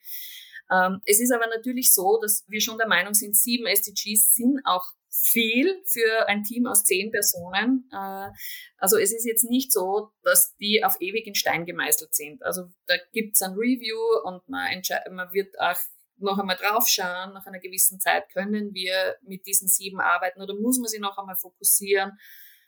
Ähm, 0.70 1.00
es 1.04 1.20
ist 1.20 1.32
aber 1.32 1.46
natürlich 1.46 1.92
so, 1.92 2.18
dass 2.20 2.44
wir 2.48 2.60
schon 2.60 2.78
der 2.78 2.88
Meinung 2.88 3.14
sind, 3.14 3.36
sieben 3.36 3.66
SDGs 3.66 4.34
sind 4.34 4.60
auch 4.64 4.86
viel 5.22 5.82
für 5.86 6.28
ein 6.28 6.42
Team 6.42 6.66
aus 6.66 6.84
zehn 6.84 7.10
Personen. 7.10 7.88
Äh, 7.92 8.30
also 8.78 8.98
es 8.98 9.12
ist 9.12 9.24
jetzt 9.24 9.44
nicht 9.44 9.72
so, 9.72 10.10
dass 10.22 10.54
die 10.56 10.82
auf 10.84 10.96
ewig 11.00 11.26
in 11.26 11.34
Stein 11.34 11.66
gemeißelt 11.66 12.14
sind. 12.14 12.42
Also 12.42 12.64
da 12.86 12.94
gibt 13.12 13.36
es 13.36 13.42
ein 13.42 13.52
Review 13.52 13.98
und 14.24 14.46
man, 14.48 14.82
man 15.10 15.32
wird 15.32 15.58
auch 15.60 15.78
noch 16.18 16.38
einmal 16.38 16.56
draufschauen, 16.56 17.32
nach 17.32 17.46
einer 17.46 17.58
gewissen 17.58 18.00
Zeit 18.00 18.28
können 18.32 18.72
wir 18.72 19.16
mit 19.22 19.46
diesen 19.46 19.68
sieben 19.68 20.00
arbeiten 20.00 20.42
oder 20.42 20.54
muss 20.54 20.78
man 20.78 20.88
sie 20.88 21.00
noch 21.00 21.18
einmal 21.18 21.36
fokussieren. 21.36 22.12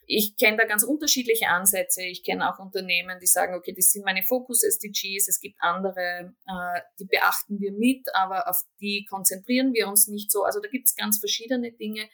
Ich 0.09 0.37
kenne 0.37 0.57
da 0.57 0.65
ganz 0.65 0.85
unterschiedliche 0.85 1.49
Ansätze. 1.49 2.03
Ich 2.03 2.23
kenne 2.23 2.49
auch 2.49 2.61
Unternehmen, 2.61 3.19
die 3.21 3.27
sagen, 3.27 3.55
okay, 3.55 3.75
das 3.77 3.91
sind 3.91 4.05
meine 4.05 4.23
Fokus-SDGs. 4.23 5.29
Es 5.29 5.41
gibt 5.41 5.57
andere, 5.61 6.35
äh, 6.47 6.81
die 7.01 7.07
beachten 7.07 7.59
wir 7.59 7.73
mit, 7.73 8.07
aber 8.15 8.49
auf 8.49 8.63
die 8.81 9.05
konzentrieren 9.11 9.73
wir 9.73 9.89
uns 9.89 10.07
nicht 10.07 10.31
so. 10.31 10.45
Also 10.45 10.61
da 10.61 10.69
gibt 10.69 10.87
es 10.87 10.95
ganz 10.95 11.19
verschiedene 11.19 11.73
Dinge. 11.73 12.09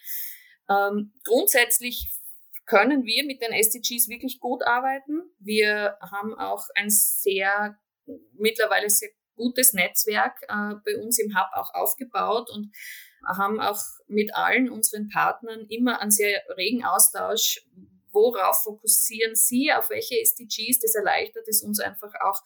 Ähm, 0.70 1.12
grundsätzlich 1.25 2.08
können 2.64 3.04
wir 3.04 3.26
mit 3.26 3.42
den 3.42 3.52
SDGs 3.52 4.08
wirklich 4.08 4.40
gut 4.40 4.62
arbeiten. 4.64 5.22
Wir 5.38 5.99
haben 6.00 6.34
auch 6.38 6.64
ein 6.75 6.88
sehr, 6.88 7.76
mittlerweile 8.32 8.88
sehr 8.88 9.11
gutes 9.37 9.72
Netzwerk 9.75 10.40
äh, 10.42 10.75
bei 10.84 10.96
uns 11.02 11.18
im 11.18 11.37
Hub 11.37 11.49
auch 11.52 11.75
aufgebaut 11.75 12.49
und 12.50 12.72
haben 13.26 13.60
auch 13.60 13.80
mit 14.06 14.34
allen 14.34 14.70
unseren 14.70 15.08
Partnern 15.08 15.66
immer 15.68 16.00
einen 16.00 16.10
sehr 16.10 16.42
regen 16.56 16.84
Austausch. 16.84 17.64
Worauf 18.12 18.62
fokussieren 18.62 19.34
Sie? 19.34 19.72
Auf 19.72 19.90
welche 19.90 20.20
SDGs? 20.20 20.80
Das 20.80 20.94
erleichtert 20.94 21.48
es 21.48 21.62
uns 21.62 21.80
einfach 21.80 22.12
auch 22.24 22.40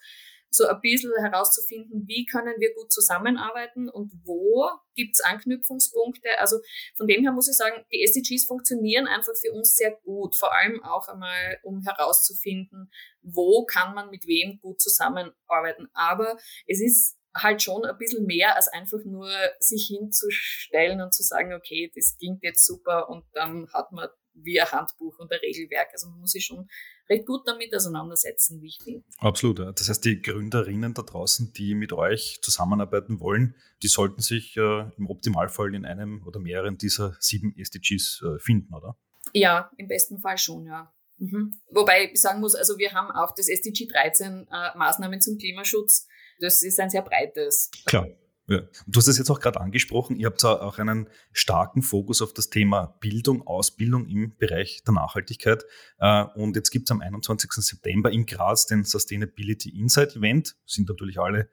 so 0.50 0.66
ein 0.66 0.80
bisschen 0.80 1.12
herauszufinden, 1.20 2.06
wie 2.06 2.24
können 2.24 2.54
wir 2.58 2.74
gut 2.74 2.92
zusammenarbeiten 2.92 3.88
und 3.88 4.12
wo 4.24 4.70
gibt 4.94 5.14
es 5.14 5.20
Anknüpfungspunkte. 5.20 6.38
Also 6.38 6.56
von 6.96 7.06
dem 7.06 7.22
her 7.22 7.32
muss 7.32 7.48
ich 7.48 7.56
sagen, 7.56 7.84
die 7.92 8.02
SDGs 8.02 8.46
funktionieren 8.46 9.06
einfach 9.06 9.34
für 9.40 9.52
uns 9.52 9.74
sehr 9.74 9.92
gut, 10.04 10.36
vor 10.36 10.54
allem 10.54 10.82
auch 10.82 11.08
einmal, 11.08 11.58
um 11.62 11.82
herauszufinden, 11.82 12.90
wo 13.22 13.64
kann 13.66 13.94
man 13.94 14.10
mit 14.10 14.26
wem 14.26 14.58
gut 14.60 14.80
zusammenarbeiten. 14.80 15.88
Aber 15.92 16.36
es 16.66 16.80
ist 16.80 17.16
halt 17.36 17.62
schon 17.62 17.84
ein 17.84 17.98
bisschen 17.98 18.26
mehr 18.26 18.56
als 18.56 18.68
einfach 18.68 19.04
nur 19.04 19.28
sich 19.58 19.86
hinzustellen 19.86 21.00
und 21.00 21.14
zu 21.14 21.22
sagen, 21.22 21.52
okay, 21.52 21.90
das 21.94 22.16
klingt 22.18 22.42
jetzt 22.42 22.64
super 22.66 23.08
und 23.08 23.24
dann 23.32 23.68
hat 23.72 23.92
man 23.92 24.08
wie 24.34 24.60
ein 24.60 24.70
Handbuch 24.70 25.18
und 25.18 25.32
ein 25.32 25.38
Regelwerk. 25.38 25.88
Also 25.92 26.08
man 26.08 26.20
muss 26.20 26.32
sich 26.32 26.44
schon 26.44 26.68
recht 27.08 27.26
gut 27.26 27.46
damit 27.46 27.74
auseinandersetzen, 27.74 28.60
wie 28.60 28.68
ich 28.68 28.78
finde. 28.82 29.04
Absolut. 29.18 29.58
Das 29.58 29.88
heißt, 29.88 30.04
die 30.04 30.20
Gründerinnen 30.20 30.94
da 30.94 31.02
draußen, 31.02 31.52
die 31.52 31.74
mit 31.74 31.92
euch 31.92 32.40
zusammenarbeiten 32.42 33.20
wollen, 33.20 33.54
die 33.82 33.88
sollten 33.88 34.20
sich 34.20 34.56
äh, 34.56 34.90
im 34.96 35.08
Optimalfall 35.08 35.74
in 35.74 35.84
einem 35.84 36.26
oder 36.26 36.40
mehreren 36.40 36.78
dieser 36.78 37.16
sieben 37.20 37.54
SDGs 37.56 38.22
äh, 38.22 38.38
finden, 38.38 38.74
oder? 38.74 38.98
Ja, 39.32 39.70
im 39.76 39.88
besten 39.88 40.18
Fall 40.18 40.38
schon, 40.38 40.66
ja. 40.66 40.92
Mhm. 41.18 41.58
Wobei 41.70 42.10
ich 42.12 42.20
sagen 42.20 42.40
muss, 42.40 42.54
also 42.54 42.78
wir 42.78 42.92
haben 42.92 43.10
auch 43.10 43.34
das 43.34 43.48
SDG 43.48 43.86
13 43.86 44.46
äh, 44.50 44.76
Maßnahmen 44.76 45.20
zum 45.20 45.38
Klimaschutz. 45.38 46.06
Das 46.40 46.62
ist 46.62 46.78
ein 46.80 46.90
sehr 46.90 47.02
breites. 47.02 47.70
Klar. 47.86 48.08
Ja. 48.48 48.60
Du 48.86 48.98
hast 48.98 49.08
es 49.08 49.18
jetzt 49.18 49.28
auch 49.28 49.40
gerade 49.40 49.60
angesprochen, 49.60 50.16
ihr 50.16 50.26
habt 50.26 50.44
auch 50.44 50.78
einen 50.78 51.08
starken 51.32 51.82
Fokus 51.82 52.22
auf 52.22 52.32
das 52.32 52.48
Thema 52.48 52.96
Bildung, 53.00 53.44
Ausbildung 53.44 54.06
im 54.06 54.36
Bereich 54.36 54.84
der 54.86 54.94
Nachhaltigkeit. 54.94 55.64
Äh, 55.98 56.24
und 56.36 56.54
jetzt 56.54 56.70
gibt 56.70 56.86
es 56.86 56.92
am 56.92 57.00
21. 57.00 57.50
September 57.52 58.10
in 58.10 58.24
Graz 58.24 58.66
den 58.66 58.84
Sustainability 58.84 59.70
Insight 59.70 60.14
Event. 60.14 60.54
Sind 60.64 60.88
natürlich 60.88 61.18
alle 61.18 61.50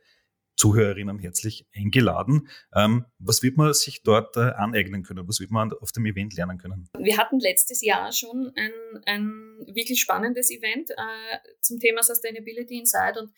Zuhörerinnen 0.56 1.18
herzlich 1.18 1.68
eingeladen. 1.76 2.48
Ähm, 2.76 3.06
was 3.18 3.42
wird 3.42 3.58
man 3.58 3.74
sich 3.74 4.04
dort 4.04 4.38
äh, 4.38 4.52
aneignen 4.52 5.04
können? 5.04 5.28
Was 5.28 5.40
wird 5.40 5.50
man 5.50 5.74
auf 5.74 5.92
dem 5.92 6.06
Event 6.06 6.36
lernen 6.36 6.60
können? 6.60 6.90
Wir 6.98 7.18
hatten 7.18 7.40
letztes 7.40 7.82
Jahr 7.82 8.12
schon 8.12 8.52
ein, 8.56 8.72
ein 9.06 9.66
wirklich 9.74 10.00
spannendes 10.00 10.52
Event 10.52 10.92
äh, 10.92 11.38
zum 11.62 11.80
Thema 11.80 12.04
Sustainability 12.04 12.78
Insight 12.78 13.18
und 13.18 13.32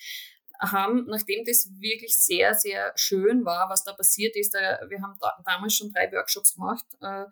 haben, 0.59 1.05
nachdem 1.07 1.43
das 1.45 1.69
wirklich 1.79 2.17
sehr, 2.17 2.53
sehr 2.53 2.91
schön 2.95 3.45
war, 3.45 3.69
was 3.69 3.83
da 3.83 3.93
passiert 3.93 4.35
ist, 4.35 4.55
äh, 4.55 4.77
wir 4.89 5.01
haben 5.01 5.17
da, 5.19 5.33
damals 5.45 5.75
schon 5.75 5.91
drei 5.91 6.11
Workshops 6.11 6.55
gemacht 6.55 6.85
äh, 7.01 7.25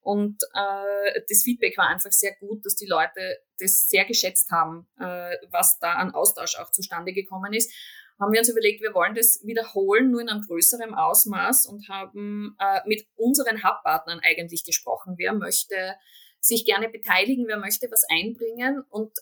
und 0.00 0.42
äh, 0.54 1.20
das 1.28 1.42
Feedback 1.42 1.76
war 1.78 1.88
einfach 1.88 2.12
sehr 2.12 2.34
gut, 2.36 2.64
dass 2.64 2.76
die 2.76 2.86
Leute 2.86 3.38
das 3.58 3.88
sehr 3.88 4.04
geschätzt 4.04 4.50
haben, 4.50 4.88
äh, 4.98 5.36
was 5.50 5.78
da 5.78 5.94
an 5.94 6.12
Austausch 6.12 6.56
auch 6.58 6.70
zustande 6.70 7.12
gekommen 7.12 7.52
ist 7.52 7.72
haben 8.20 8.32
wir 8.32 8.40
uns 8.40 8.48
überlegt, 8.48 8.82
wir 8.82 8.94
wollen 8.94 9.14
das 9.14 9.40
wiederholen, 9.44 10.10
nur 10.10 10.20
in 10.20 10.28
einem 10.28 10.42
größeren 10.42 10.94
Ausmaß 10.94 11.66
und 11.66 11.88
haben 11.88 12.56
äh, 12.58 12.80
mit 12.86 13.06
unseren 13.14 13.62
Hubpartnern 13.62 14.20
eigentlich 14.22 14.64
gesprochen. 14.64 15.14
Wer 15.16 15.34
möchte 15.34 15.94
sich 16.40 16.64
gerne 16.64 16.88
beteiligen, 16.88 17.46
wer 17.46 17.58
möchte 17.58 17.90
was 17.90 18.04
einbringen 18.10 18.84
und 18.90 19.12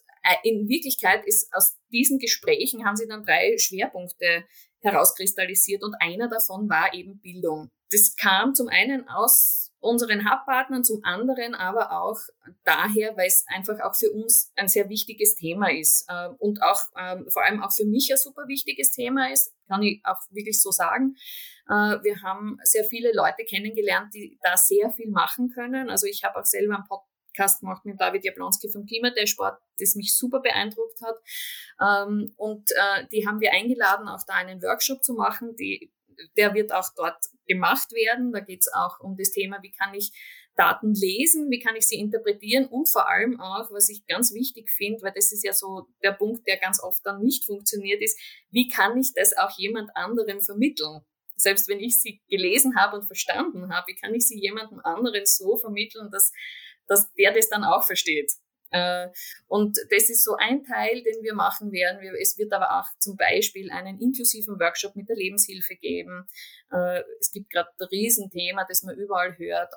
in 0.42 0.68
Wirklichkeit 0.68 1.25
ist 1.26 1.49
aus 1.52 1.76
diesen 1.92 2.18
Gesprächen 2.18 2.85
haben 2.85 2.97
sie 2.97 3.06
dann 3.06 3.25
drei 3.25 3.56
Schwerpunkte 3.59 4.45
herauskristallisiert 4.80 5.83
und 5.83 5.95
einer 6.00 6.28
davon 6.28 6.68
war 6.68 6.95
eben 6.95 7.21
Bildung. 7.21 7.71
Das 7.90 8.16
kam 8.16 8.54
zum 8.54 8.68
einen 8.68 9.09
aus 9.09 9.73
unseren 9.78 10.28
Hubpartnern, 10.28 10.85
zum 10.85 11.04
anderen 11.04 11.54
aber 11.54 11.92
auch 11.92 12.18
daher, 12.64 13.16
weil 13.16 13.28
es 13.28 13.45
einfach 13.47 13.80
auch 13.80 13.95
für 13.95 14.11
uns 14.11 14.52
ein 14.56 14.68
sehr 14.68 14.88
wichtiges 14.88 15.37
Thema 15.37 15.71
ist 15.71 16.06
äh, 16.09 16.28
und 16.38 16.62
auch 16.62 16.80
ähm, 16.99 17.26
vor 17.30 17.45
allem 17.45 17.62
auch 17.62 17.73
für 17.73 17.85
mich 17.85 18.11
ein 18.11 18.16
super 18.16 18.49
wichtiges 18.49 18.90
Thema 18.90 19.30
ist, 19.30 19.54
kann 19.68 19.83
ich 19.83 20.00
auch 20.04 20.18
wirklich 20.30 20.61
so 20.61 20.71
sagen. 20.71 21.14
Äh, 21.68 22.02
wir 22.02 22.23
haben 22.23 22.59
sehr 22.64 22.85
viele 22.85 23.12
Leute 23.12 23.45
kennengelernt, 23.45 24.12
die 24.14 24.38
da 24.42 24.56
sehr 24.56 24.90
viel 24.90 25.11
machen 25.11 25.50
können. 25.50 25.88
Also 25.88 26.06
ich 26.06 26.25
habe 26.25 26.40
auch 26.40 26.45
selber 26.45 26.75
einen 26.75 26.85
Podcast 26.85 27.15
gemacht 27.60 27.84
mit 27.84 28.00
David 28.00 28.24
Jablonski 28.24 28.70
vom 28.70 28.86
Klimadashboard, 28.86 29.58
das 29.78 29.94
mich 29.94 30.16
super 30.16 30.40
beeindruckt 30.40 31.00
hat. 31.02 31.16
Ähm, 31.80 32.32
und 32.36 32.70
äh, 32.72 33.06
die 33.12 33.26
haben 33.26 33.40
wir 33.40 33.52
eingeladen, 33.52 34.08
auch 34.08 34.22
da 34.26 34.34
einen 34.34 34.62
Workshop 34.62 35.04
zu 35.04 35.14
machen. 35.14 35.54
Die, 35.56 35.92
der 36.36 36.54
wird 36.54 36.72
auch 36.72 36.88
dort 36.96 37.24
gemacht 37.46 37.92
werden. 37.92 38.32
Da 38.32 38.40
geht 38.40 38.60
es 38.60 38.72
auch 38.72 39.00
um 39.00 39.16
das 39.16 39.30
Thema, 39.30 39.62
wie 39.62 39.72
kann 39.72 39.94
ich 39.94 40.12
Daten 40.56 40.94
lesen, 40.94 41.50
wie 41.50 41.60
kann 41.60 41.76
ich 41.76 41.86
sie 41.86 41.96
interpretieren 41.96 42.66
und 42.66 42.88
vor 42.88 43.08
allem 43.08 43.38
auch, 43.38 43.70
was 43.70 43.88
ich 43.88 44.06
ganz 44.06 44.32
wichtig 44.32 44.70
finde, 44.70 45.02
weil 45.02 45.12
das 45.14 45.30
ist 45.30 45.44
ja 45.44 45.52
so 45.52 45.86
der 46.02 46.12
Punkt, 46.12 46.46
der 46.46 46.56
ganz 46.56 46.82
oft 46.82 47.04
dann 47.04 47.22
nicht 47.22 47.44
funktioniert, 47.44 48.02
ist, 48.02 48.18
wie 48.50 48.68
kann 48.68 48.96
ich 48.98 49.12
das 49.14 49.36
auch 49.36 49.50
jemand 49.58 49.94
anderem 49.94 50.40
vermitteln? 50.40 51.02
Selbst 51.36 51.68
wenn 51.68 51.80
ich 51.80 52.00
sie 52.00 52.22
gelesen 52.28 52.76
habe 52.76 52.96
und 52.96 53.04
verstanden 53.04 53.72
habe, 53.72 53.88
wie 53.88 53.94
kann 53.94 54.14
ich 54.14 54.26
sie 54.26 54.40
jemandem 54.40 54.80
anderen 54.82 55.26
so 55.26 55.56
vermitteln, 55.56 56.10
dass 56.10 56.32
dass 56.88 57.12
der 57.14 57.32
das 57.32 57.48
dann 57.48 57.64
auch 57.64 57.84
versteht. 57.84 58.32
Äh, 58.70 59.08
und 59.46 59.78
das 59.90 60.10
ist 60.10 60.24
so 60.24 60.36
ein 60.36 60.64
Teil, 60.64 61.02
den 61.02 61.22
wir 61.22 61.34
machen 61.34 61.72
werden. 61.72 62.00
Es 62.20 62.36
wird 62.36 62.52
aber 62.52 62.78
auch 62.80 62.86
zum 62.98 63.16
Beispiel 63.16 63.70
einen 63.70 64.00
inklusiven 64.00 64.58
Workshop 64.58 64.96
mit 64.96 65.08
der 65.08 65.16
Lebenshilfe 65.16 65.76
geben. 65.76 66.26
Äh, 66.70 67.02
es 67.20 67.30
gibt 67.30 67.50
gerade 67.50 67.70
ein 67.80 67.86
Riesenthema, 67.86 68.64
das 68.68 68.82
man 68.82 68.96
überall 68.96 69.36
hört. 69.38 69.72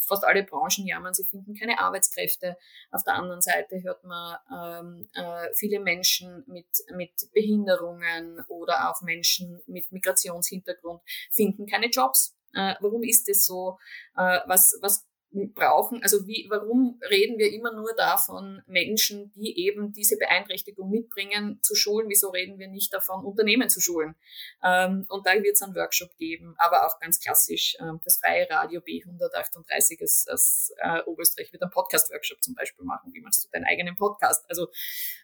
Fast 0.00 0.24
alle 0.24 0.44
Branchen 0.44 0.86
jammern, 0.86 1.14
sie 1.14 1.24
finden 1.24 1.54
keine 1.54 1.78
Arbeitskräfte. 1.78 2.56
Auf 2.90 3.04
der 3.04 3.14
anderen 3.14 3.42
Seite 3.42 3.82
hört 3.82 4.04
man 4.04 4.38
ähm, 4.50 5.08
äh, 5.14 5.48
viele 5.54 5.80
Menschen 5.80 6.44
mit, 6.46 6.66
mit 6.94 7.12
Behinderungen 7.32 8.42
oder 8.48 8.90
auch 8.90 9.02
Menschen 9.02 9.60
mit 9.66 9.92
Migrationshintergrund 9.92 11.02
finden 11.30 11.66
keine 11.66 11.86
Jobs. 11.86 12.34
warum 12.52 13.02
ist 13.02 13.28
das 13.28 13.44
so? 13.44 13.78
was, 14.14 14.76
was 14.82 15.09
brauchen, 15.32 16.02
also 16.02 16.26
wie, 16.26 16.46
warum 16.50 17.00
reden 17.08 17.38
wir 17.38 17.52
immer 17.52 17.72
nur 17.72 17.94
davon, 17.96 18.62
Menschen, 18.66 19.30
die 19.32 19.64
eben 19.64 19.92
diese 19.92 20.16
Beeinträchtigung 20.16 20.90
mitbringen, 20.90 21.60
zu 21.62 21.74
schulen? 21.74 22.08
Wieso 22.08 22.30
reden 22.30 22.58
wir 22.58 22.68
nicht 22.68 22.92
davon, 22.92 23.24
Unternehmen 23.24 23.68
zu 23.68 23.80
schulen? 23.80 24.16
Ähm, 24.62 25.06
und 25.08 25.26
da 25.26 25.34
wird 25.34 25.54
es 25.54 25.62
einen 25.62 25.74
Workshop 25.76 26.16
geben, 26.16 26.54
aber 26.58 26.86
auch 26.86 26.98
ganz 26.98 27.20
klassisch 27.20 27.76
ähm, 27.80 28.00
das 28.04 28.18
freie 28.18 28.48
Radio 28.50 28.80
B138 28.80 30.00
als, 30.00 30.26
als 30.28 30.74
äh, 30.78 31.02
Oberösterreich 31.02 31.52
wird 31.52 31.62
einen 31.62 31.70
Podcast-Workshop 31.70 32.42
zum 32.42 32.54
Beispiel 32.54 32.84
machen. 32.84 33.12
Wie 33.12 33.20
machst 33.20 33.44
du 33.44 33.48
deinen 33.52 33.66
eigenen 33.66 33.96
Podcast? 33.96 34.44
Also 34.48 34.68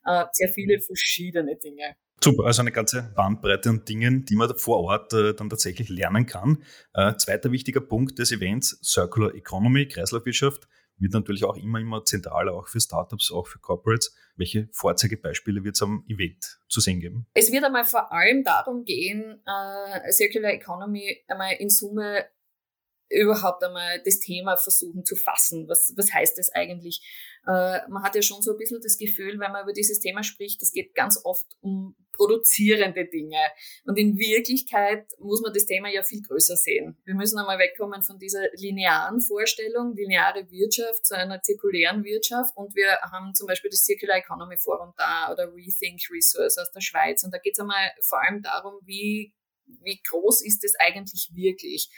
äh, 0.04 0.25
sehr 0.32 0.48
viele 0.48 0.80
verschiedene 0.80 1.56
Dinge. 1.56 1.96
Super, 2.23 2.44
also 2.44 2.62
eine 2.62 2.73
ganze 2.73 3.12
Bandbreite 3.14 3.68
an 3.68 3.85
Dingen, 3.85 4.25
die 4.25 4.37
man 4.37 4.56
vor 4.56 4.80
Ort 4.80 5.12
äh, 5.12 5.35
dann 5.35 5.50
tatsächlich 5.50 5.88
lernen 5.88 6.26
kann. 6.26 6.62
Äh, 6.94 7.14
zweiter 7.16 7.52
wichtiger 7.52 7.80
Punkt 7.80 8.18
des 8.18 8.32
Events, 8.32 8.78
Circular 8.82 9.35
Economy, 9.35 9.87
Kreislaufwirtschaft, 9.87 10.66
wird 10.99 11.12
natürlich 11.12 11.44
auch 11.44 11.56
immer, 11.56 11.78
immer 11.78 12.04
zentraler, 12.04 12.54
auch 12.54 12.68
für 12.68 12.80
Startups, 12.80 13.30
auch 13.30 13.46
für 13.46 13.58
Corporates. 13.58 14.14
Welche 14.37 14.68
Vorzeigebeispiele 14.73 15.62
wird 15.62 15.76
es 15.76 15.82
am 15.82 16.04
Event 16.08 16.58
zu 16.68 16.80
sehen 16.80 17.00
geben? 17.00 17.26
Es 17.35 17.52
wird 17.52 17.64
einmal 17.64 17.85
vor 17.85 18.11
allem 18.12 18.44
darum 18.44 18.85
gehen, 18.85 19.42
äh, 19.46 20.12
Circular 20.12 20.52
Economy 20.52 21.23
einmal 21.28 21.54
in 21.58 21.68
Summe 21.68 22.25
überhaupt 23.08 23.62
einmal 23.62 24.02
das 24.04 24.18
Thema 24.18 24.56
versuchen 24.56 25.04
zu 25.04 25.16
fassen. 25.16 25.68
Was, 25.68 25.92
was 25.96 26.12
heißt 26.12 26.38
das 26.38 26.50
eigentlich? 26.50 27.02
Äh, 27.46 27.88
man 27.88 28.02
hat 28.02 28.14
ja 28.16 28.22
schon 28.22 28.42
so 28.42 28.52
ein 28.52 28.56
bisschen 28.56 28.80
das 28.82 28.98
Gefühl, 28.98 29.38
wenn 29.38 29.52
man 29.52 29.62
über 29.62 29.72
dieses 29.72 30.00
Thema 30.00 30.24
spricht, 30.24 30.60
es 30.62 30.72
geht 30.72 30.94
ganz 30.94 31.20
oft 31.24 31.46
um 31.60 31.94
produzierende 32.12 33.04
Dinge. 33.06 33.38
Und 33.84 33.98
in 33.98 34.18
Wirklichkeit 34.18 35.06
muss 35.18 35.42
man 35.42 35.52
das 35.52 35.66
Thema 35.66 35.88
ja 35.88 36.02
viel 36.02 36.22
größer 36.22 36.56
sehen. 36.56 36.98
Wir 37.04 37.14
müssen 37.14 37.38
einmal 37.38 37.58
wegkommen 37.58 38.02
von 38.02 38.18
dieser 38.18 38.48
linearen 38.54 39.20
Vorstellung, 39.20 39.94
lineare 39.94 40.50
Wirtschaft 40.50 41.06
zu 41.06 41.16
einer 41.16 41.40
zirkulären 41.42 42.02
Wirtschaft. 42.04 42.56
Und 42.56 42.74
wir 42.74 42.98
haben 43.12 43.34
zum 43.34 43.46
Beispiel 43.46 43.70
das 43.70 43.84
Circular 43.84 44.16
Economy 44.16 44.56
Forum 44.56 44.92
da 44.96 45.30
oder 45.30 45.52
Rethink 45.54 46.00
Resource 46.10 46.58
aus 46.58 46.72
der 46.72 46.80
Schweiz. 46.80 47.22
Und 47.22 47.32
da 47.32 47.38
geht 47.38 47.54
es 47.54 47.60
einmal 47.60 47.92
vor 48.00 48.20
allem 48.22 48.42
darum, 48.42 48.80
wie, 48.84 49.34
wie 49.82 50.00
groß 50.02 50.44
ist 50.44 50.64
es 50.64 50.74
eigentlich 50.80 51.30
wirklich? 51.32 51.90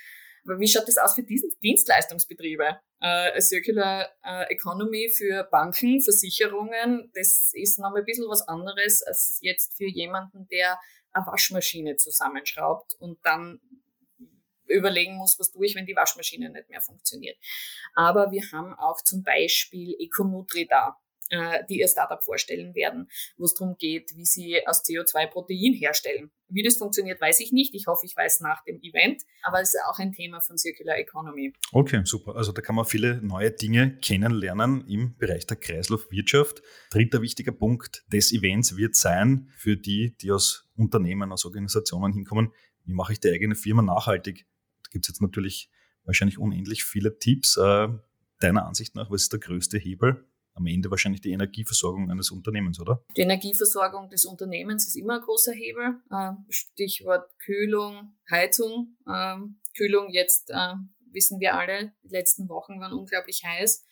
Aber 0.45 0.59
wie 0.59 0.69
schaut 0.69 0.89
das 0.89 0.99
aus 0.99 1.15
für 1.15 1.23
diesen 1.23 1.51
Dienstleistungsbetriebe? 1.63 2.81
Äh, 3.01 3.41
Circular 3.41 4.09
äh, 4.25 4.53
Economy 4.53 5.11
für 5.11 5.45
Banken, 5.51 6.01
Versicherungen, 6.01 7.11
das 7.15 7.51
ist 7.55 7.79
noch 7.79 7.95
ein 7.95 8.05
bisschen 8.05 8.29
was 8.29 8.47
anderes 8.49 9.03
als 9.03 9.39
jetzt 9.43 9.77
für 9.77 9.87
jemanden, 9.87 10.49
der 10.49 10.79
eine 11.13 11.27
Waschmaschine 11.27 11.97
zusammenschraubt 11.97 12.95
und 12.99 13.19
dann 13.25 13.61
überlegen 14.69 15.17
muss, 15.17 15.39
was 15.39 15.51
tue 15.51 15.67
ich, 15.67 15.75
wenn 15.75 15.87
die 15.87 15.97
Waschmaschine 15.97 16.51
nicht 16.51 16.69
mehr 16.69 16.81
funktioniert. 16.81 17.39
Aber 17.95 18.31
wir 18.31 18.43
haben 18.53 18.75
auch 18.75 19.03
zum 19.03 19.23
Beispiel 19.23 19.97
Econutri 19.99 20.67
da. 20.69 20.97
Äh, 21.31 21.65
die 21.69 21.81
ihr 21.81 21.89
Startup 21.89 22.23
vorstellen 22.23 22.75
werden, 22.75 23.09
wo 23.37 23.45
es 23.45 23.55
darum 23.55 23.77
geht, 23.79 24.13
wie 24.17 24.25
sie 24.25 24.67
aus 24.67 24.85
CO2 24.85 25.27
Protein 25.27 25.75
herstellen. 25.75 26.31
Wie 26.49 26.63
das 26.63 26.77
funktioniert, 26.77 27.21
weiß 27.21 27.41
ich 27.41 27.53
nicht. 27.53 27.75
Ich 27.75 27.87
hoffe, 27.87 28.07
ich 28.07 28.17
weiß 28.17 28.41
nach 28.41 28.65
dem 28.65 28.81
Event. 28.81 29.23
Aber 29.43 29.61
es 29.61 29.75
ist 29.75 29.81
auch 29.87 29.99
ein 29.99 30.13
Thema 30.13 30.41
von 30.41 30.57
Circular 30.57 30.97
Economy. 30.97 31.53
Okay, 31.73 32.01
super. 32.05 32.37
Also 32.37 32.53
da 32.53 32.63
kann 32.63 32.75
man 32.75 32.87
viele 32.87 33.21
neue 33.21 33.51
Dinge 33.51 33.99
kennenlernen 33.99 34.87
im 34.89 35.17
Bereich 35.19 35.47
der 35.47 35.59
Kreislaufwirtschaft. 35.59 36.63
Dritter 36.91 37.21
wichtiger 37.21 37.53
Punkt 37.53 38.05
des 38.11 38.33
Events 38.33 38.77
wird 38.77 38.97
sein, 38.97 39.51
für 39.57 39.77
die, 39.77 40.17
die 40.17 40.33
aus 40.33 40.71
Unternehmen, 40.77 41.33
aus 41.33 41.45
Organisationen 41.45 42.13
hinkommen, 42.13 42.53
wie 42.85 42.95
mache 42.95 43.13
ich 43.13 43.21
die 43.21 43.29
eigene 43.29 43.55
Firma 43.55 43.83
nachhaltig? 43.83 44.47
Da 44.85 44.91
gibt 44.93 45.05
es 45.05 45.09
jetzt 45.09 45.21
natürlich 45.21 45.71
wahrscheinlich 46.05 46.39
unendlich 46.39 46.85
viele 46.85 47.19
Tipps. 47.19 47.59
Äh, 47.59 47.89
deiner 48.41 48.67
Ansicht 48.67 48.95
nach, 48.95 49.11
was 49.11 49.23
ist 49.23 49.33
der 49.33 49.41
größte 49.41 49.79
Hebel? 49.79 50.25
Am 50.59 50.67
Ende 50.67 50.91
wahrscheinlich 50.91 51.21
die 51.21 51.31
Energieversorgung 51.31 52.11
eines 52.11 52.31
Unternehmens, 52.31 52.81
oder? 52.81 53.05
Die 53.17 53.23
Energieversorgung 53.23 54.11
des 54.11 54.27
Unternehmens 54.27 54.87
ist 54.87 54.97
immer 54.97 55.17
ein 55.17 55.21
großer 55.23 55.53
Hebel. 55.53 56.01
Ähm, 56.13 56.45
Stichwort 56.51 57.31
Kühlung, 57.39 58.17
Heizung. 58.31 58.97
Ähm, 59.09 59.61
Kühlung 59.77 60.11
jetzt 60.11 60.51
äh, 60.51 60.75
wissen 61.13 61.41
wir 61.41 61.55
alle, 61.55 61.93
die 62.03 62.09
letzten 62.09 62.49
Wochen 62.49 62.81
waren 62.81 62.93
unglaublich 62.93 63.45
heiß. 63.45 63.87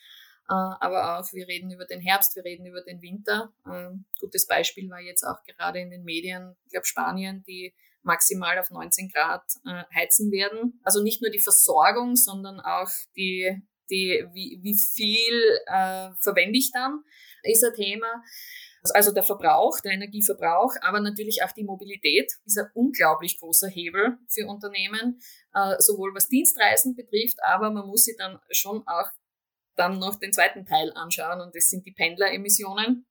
Äh, 0.48 0.52
aber 0.52 1.18
auch, 1.18 1.32
wir 1.32 1.46
reden 1.46 1.70
über 1.70 1.86
den 1.86 2.00
Herbst, 2.00 2.36
wir 2.36 2.44
reden 2.44 2.66
über 2.66 2.82
den 2.82 3.00
Winter. 3.00 3.52
Ähm, 3.66 4.04
gutes 4.20 4.46
Beispiel 4.46 4.90
war 4.90 5.00
jetzt 5.00 5.24
auch 5.24 5.42
gerade 5.44 5.80
in 5.80 5.90
den 5.90 6.04
Medien, 6.04 6.56
ich 6.64 6.72
glaube 6.72 6.86
Spanien, 6.86 7.44
die 7.46 7.74
maximal 8.02 8.58
auf 8.58 8.70
19 8.70 9.08
Grad 9.08 9.42
äh, 9.64 9.82
heizen 9.94 10.30
werden. 10.30 10.80
Also 10.84 11.02
nicht 11.02 11.22
nur 11.22 11.30
die 11.30 11.40
Versorgung, 11.40 12.16
sondern 12.16 12.60
auch 12.60 12.90
die 13.16 13.60
die, 13.90 14.24
wie, 14.32 14.58
wie 14.62 14.74
viel 14.74 15.58
äh, 15.66 16.10
verwende 16.20 16.58
ich 16.58 16.70
dann, 16.72 17.02
ist 17.42 17.64
ein 17.64 17.74
Thema. 17.74 18.22
Also 18.94 19.12
der 19.12 19.24
Verbrauch, 19.24 19.80
der 19.80 19.92
Energieverbrauch, 19.92 20.74
aber 20.80 21.00
natürlich 21.00 21.42
auch 21.42 21.52
die 21.52 21.64
Mobilität 21.64 22.32
ist 22.44 22.58
ein 22.58 22.70
unglaublich 22.74 23.38
großer 23.38 23.68
Hebel 23.68 24.18
für 24.28 24.46
Unternehmen, 24.46 25.20
äh, 25.54 25.74
sowohl 25.78 26.14
was 26.14 26.28
Dienstreisen 26.28 26.94
betrifft, 26.94 27.38
aber 27.44 27.70
man 27.70 27.86
muss 27.86 28.04
sich 28.04 28.16
dann 28.16 28.38
schon 28.50 28.82
auch 28.86 29.08
dann 29.74 29.98
noch 29.98 30.18
den 30.18 30.32
zweiten 30.32 30.64
Teil 30.64 30.92
anschauen 30.94 31.40
und 31.40 31.54
das 31.54 31.68
sind 31.68 31.84
die 31.84 31.92
Pendleremissionen. 31.92 33.06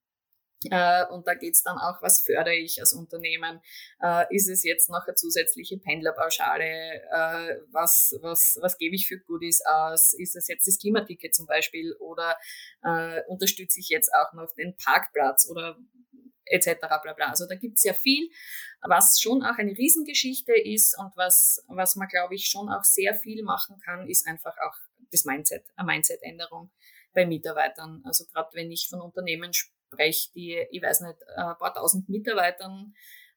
Äh, 0.71 1.05
und 1.11 1.27
da 1.27 1.33
geht's 1.33 1.63
dann 1.63 1.77
auch, 1.77 2.01
was 2.01 2.21
fördere 2.21 2.55
ich 2.55 2.79
als 2.79 2.93
Unternehmen? 2.93 3.61
Äh, 4.01 4.25
ist 4.35 4.49
es 4.49 4.63
jetzt 4.63 4.89
noch 4.89 5.05
eine 5.05 5.15
zusätzliche 5.15 5.77
Pendlerpauschale? 5.77 6.65
Äh, 6.65 7.57
was, 7.71 8.15
was, 8.21 8.57
was 8.61 8.77
gebe 8.77 8.95
ich 8.95 9.07
für 9.07 9.19
Goodies 9.19 9.61
aus? 9.65 10.13
Ist 10.13 10.35
es 10.35 10.47
jetzt 10.47 10.67
das 10.67 10.79
Klimaticket 10.79 11.33
zum 11.33 11.45
Beispiel? 11.45 11.95
Oder 11.99 12.37
unterstütze 13.27 13.79
ich 13.79 13.89
jetzt 13.89 14.11
auch 14.13 14.33
noch 14.33 14.53
den 14.55 14.75
Parkplatz 14.77 15.49
oder 15.49 15.77
etc. 16.45 16.79
Bla 16.81 17.13
bla. 17.13 17.29
Also 17.29 17.47
da 17.47 17.55
gibt's 17.55 17.81
sehr 17.81 17.93
viel, 17.95 18.29
was 18.81 19.19
schon 19.19 19.43
auch 19.43 19.57
eine 19.57 19.71
Riesengeschichte 19.71 20.53
ist 20.53 20.97
und 20.99 21.15
was, 21.15 21.63
was 21.67 21.95
man, 21.95 22.07
glaube 22.07 22.35
ich, 22.35 22.47
schon 22.47 22.69
auch 22.69 22.83
sehr 22.83 23.15
viel 23.15 23.43
machen 23.43 23.77
kann, 23.83 24.07
ist 24.07 24.27
einfach 24.27 24.55
auch 24.57 24.75
das 25.11 25.25
Mindset, 25.25 25.65
eine 25.75 25.87
Mindset-Änderung 25.87 26.71
bei 27.13 27.25
Mitarbeitern. 27.25 28.01
Also 28.05 28.25
gerade 28.25 28.49
wenn 28.53 28.71
ich 28.71 28.87
von 28.89 29.01
Unternehmen 29.01 29.53
spreche, 29.53 29.74
Bereich, 29.89 30.31
die, 30.33 30.57
ich 30.71 30.81
weiß 30.81 31.01
nicht, 31.01 31.17
ein 31.35 31.57
paar 31.57 31.73
tausend 31.73 32.09
Mitarbeitern 32.09 32.93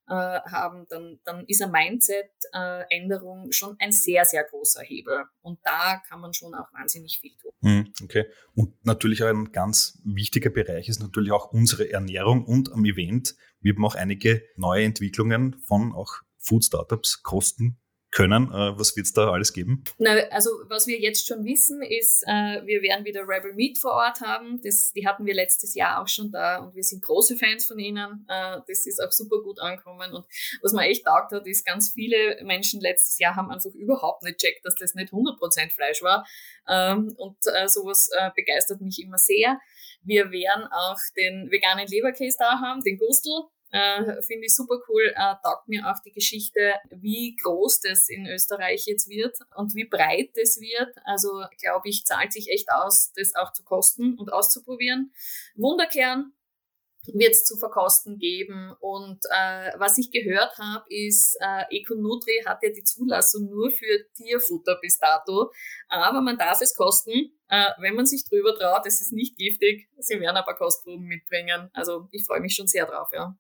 äh, 0.09 0.13
haben, 0.13 0.87
dann, 0.89 1.21
dann 1.25 1.45
ist 1.47 1.63
eine 1.63 1.71
Mindset-Änderung 1.71 3.53
schon 3.53 3.77
ein 3.79 3.93
sehr, 3.93 4.25
sehr 4.25 4.45
großer 4.45 4.83
Hebel. 4.83 5.25
Und 5.43 5.59
da 5.65 6.01
kann 6.09 6.21
man 6.21 6.33
schon 6.33 6.55
auch 6.55 6.73
wahnsinnig 6.73 7.19
viel 7.21 7.37
tun. 7.37 7.53
Hm, 7.61 7.93
okay. 8.03 8.27
Und 8.55 8.85
natürlich 8.85 9.23
ein 9.23 9.53
ganz 9.53 10.01
wichtiger 10.05 10.51
Bereich 10.51 10.89
ist 10.89 11.01
natürlich 11.01 11.33
auch 11.33 11.53
unsere 11.53 11.93
Ernährung 11.93 12.45
und 12.45 12.73
am 12.73 12.85
Event 12.85 13.37
wird 13.61 13.79
man 13.79 13.91
auch 13.91 13.97
einige 13.97 14.43
neue 14.57 14.85
Entwicklungen 14.85 15.59
von 15.61 15.93
auch 15.93 16.23
Food 16.39 16.65
Startups 16.65 17.23
kosten 17.23 17.79
können. 18.11 18.49
Äh, 18.51 18.79
was 18.79 18.97
wird 18.97 19.07
es 19.07 19.13
da 19.13 19.31
alles 19.31 19.53
geben? 19.53 19.85
Na, 19.99 20.13
also 20.31 20.51
was 20.69 20.87
wir 20.87 20.99
jetzt 20.99 21.27
schon 21.27 21.45
wissen, 21.45 21.83
ist, 21.83 22.23
äh, 22.27 22.65
wir 22.65 22.83
werden 22.83 23.05
wieder 23.05 23.23
Rebel 23.29 23.55
Meat 23.55 23.79
vor 23.79 23.93
Ort 23.93 24.21
haben. 24.21 24.61
Das, 24.63 24.93
die 24.93 25.07
hatten 25.07 25.27
wir 25.27 25.35
letztes 25.35 25.75
Jahr 25.75 26.03
auch 26.03 26.09
schon 26.09 26.31
da 26.31 26.59
und 26.59 26.75
wir 26.75 26.83
sind 26.83 27.03
große 27.03 27.37
Fans 27.37 27.67
von 27.67 27.79
ihnen. 27.79 28.27
Äh, 28.29 28.61
das 28.67 28.87
ist 28.87 29.01
auch 29.01 29.13
super 29.13 29.43
gut 29.43 29.61
angekommen. 29.61 30.13
Und 30.13 30.27
was 30.63 30.73
man 30.73 30.85
echt 30.85 31.05
taugt 31.05 31.33
hat, 31.33 31.47
ist, 31.47 31.67
ganz 31.67 31.93
viele 31.93 32.43
Menschen 32.45 32.81
letztes 32.81 33.19
Jahr 33.19 33.37
haben 33.37 33.51
einfach 33.51 33.73
überhaupt 33.75 34.23
nicht 34.23 34.39
checkt, 34.39 34.65
dass 34.65 34.75
das 34.77 34.95
nicht 34.95 35.13
100% 35.13 35.71
Fleisch 35.71 36.03
war. 36.03 36.27
Ähm, 36.69 37.15
und 37.17 37.37
äh, 37.47 37.69
sowas 37.69 38.09
äh, 38.19 38.31
begeistert 38.35 38.81
mich 38.81 39.03
immer 39.03 39.19
sehr. 39.19 39.59
Wir 40.03 40.31
werden 40.31 40.67
auch 40.71 40.99
den 41.17 41.51
veganen 41.51 41.87
Leberkäse 41.87 42.37
da 42.39 42.61
haben, 42.61 42.83
den 42.83 42.99
Gustel. 42.99 43.33
Äh, 43.71 44.23
Finde 44.23 44.47
ich 44.47 44.55
super 44.55 44.79
cool. 44.89 45.13
Äh, 45.15 45.35
taugt 45.43 45.69
mir 45.69 45.91
auch 45.91 46.01
die 46.05 46.13
Geschichte, 46.13 46.75
wie 46.91 47.37
groß 47.43 47.81
das 47.81 48.09
in 48.09 48.27
Österreich 48.27 48.87
jetzt 48.87 49.09
wird 49.09 49.37
und 49.57 49.75
wie 49.75 49.85
breit 49.85 50.31
das 50.35 50.61
wird. 50.61 50.95
Also 51.05 51.45
glaube 51.61 51.89
ich, 51.89 52.05
zahlt 52.05 52.33
sich 52.33 52.49
echt 52.51 52.71
aus, 52.71 53.13
das 53.15 53.35
auch 53.35 53.53
zu 53.53 53.65
kosten 53.65 54.17
und 54.19 54.33
auszuprobieren. 54.33 55.13
Wunderkern 55.55 56.33
wird 57.15 57.33
es 57.33 57.45
zu 57.45 57.57
verkosten 57.57 58.19
geben. 58.19 58.75
Und 58.81 59.19
äh, 59.31 59.73
was 59.79 59.99
ich 59.99 60.11
gehört 60.11 60.57
habe, 60.59 60.85
ist, 60.89 61.37
äh, 61.41 61.65
Econutri 61.71 62.43
hat 62.45 62.63
ja 62.63 62.71
die 62.71 62.85
Zulassung 62.85 63.49
nur 63.49 63.71
für 63.71 64.07
Tierfutter 64.15 64.79
bis 64.81 64.99
dato, 64.99 65.53
aber 65.89 66.21
man 66.21 66.39
darf 66.39 66.61
es 66.61 66.75
kosten, 66.75 67.33
äh, 67.49 67.71
wenn 67.79 67.95
man 67.95 68.07
sich 68.07 68.25
drüber 68.29 68.55
traut. 68.55 68.87
Es 68.87 69.01
ist 69.01 69.13
nicht 69.13 69.37
giftig. 69.37 69.89
Sie 69.99 70.21
werden 70.21 70.45
paar 70.45 70.57
Kostproben 70.57 71.07
mitbringen. 71.07 71.71
Also 71.73 72.09
ich 72.13 72.25
freue 72.25 72.41
mich 72.41 72.55
schon 72.55 72.67
sehr 72.67 72.87
drauf, 72.87 73.09
ja. 73.13 73.37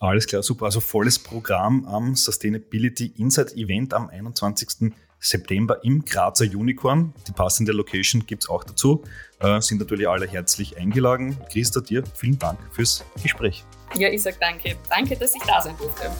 Alles 0.00 0.26
klar, 0.26 0.42
super. 0.42 0.66
Also 0.66 0.80
volles 0.80 1.18
Programm 1.18 1.84
am 1.86 2.14
Sustainability 2.14 3.12
Insight 3.16 3.54
Event 3.54 3.94
am 3.94 4.08
21. 4.08 4.92
September 5.20 5.82
im 5.82 6.04
Grazer 6.04 6.44
Unicorn. 6.44 7.12
Die 7.26 7.32
passende 7.32 7.72
Location 7.72 8.24
gibt 8.26 8.44
es 8.44 8.48
auch 8.48 8.62
dazu. 8.62 9.02
Äh, 9.40 9.60
sind 9.60 9.78
natürlich 9.78 10.08
alle 10.08 10.26
herzlich 10.28 10.76
eingeladen. 10.76 11.36
Christa, 11.52 11.80
dir 11.80 12.04
vielen 12.14 12.38
Dank 12.38 12.58
fürs 12.72 13.04
Gespräch. 13.22 13.64
Ja, 13.96 14.08
ich 14.08 14.22
sage 14.22 14.36
danke. 14.40 14.76
Danke, 14.88 15.16
dass 15.16 15.34
ich 15.34 15.42
da 15.42 15.60
sein 15.60 15.76
durfte. 15.76 16.10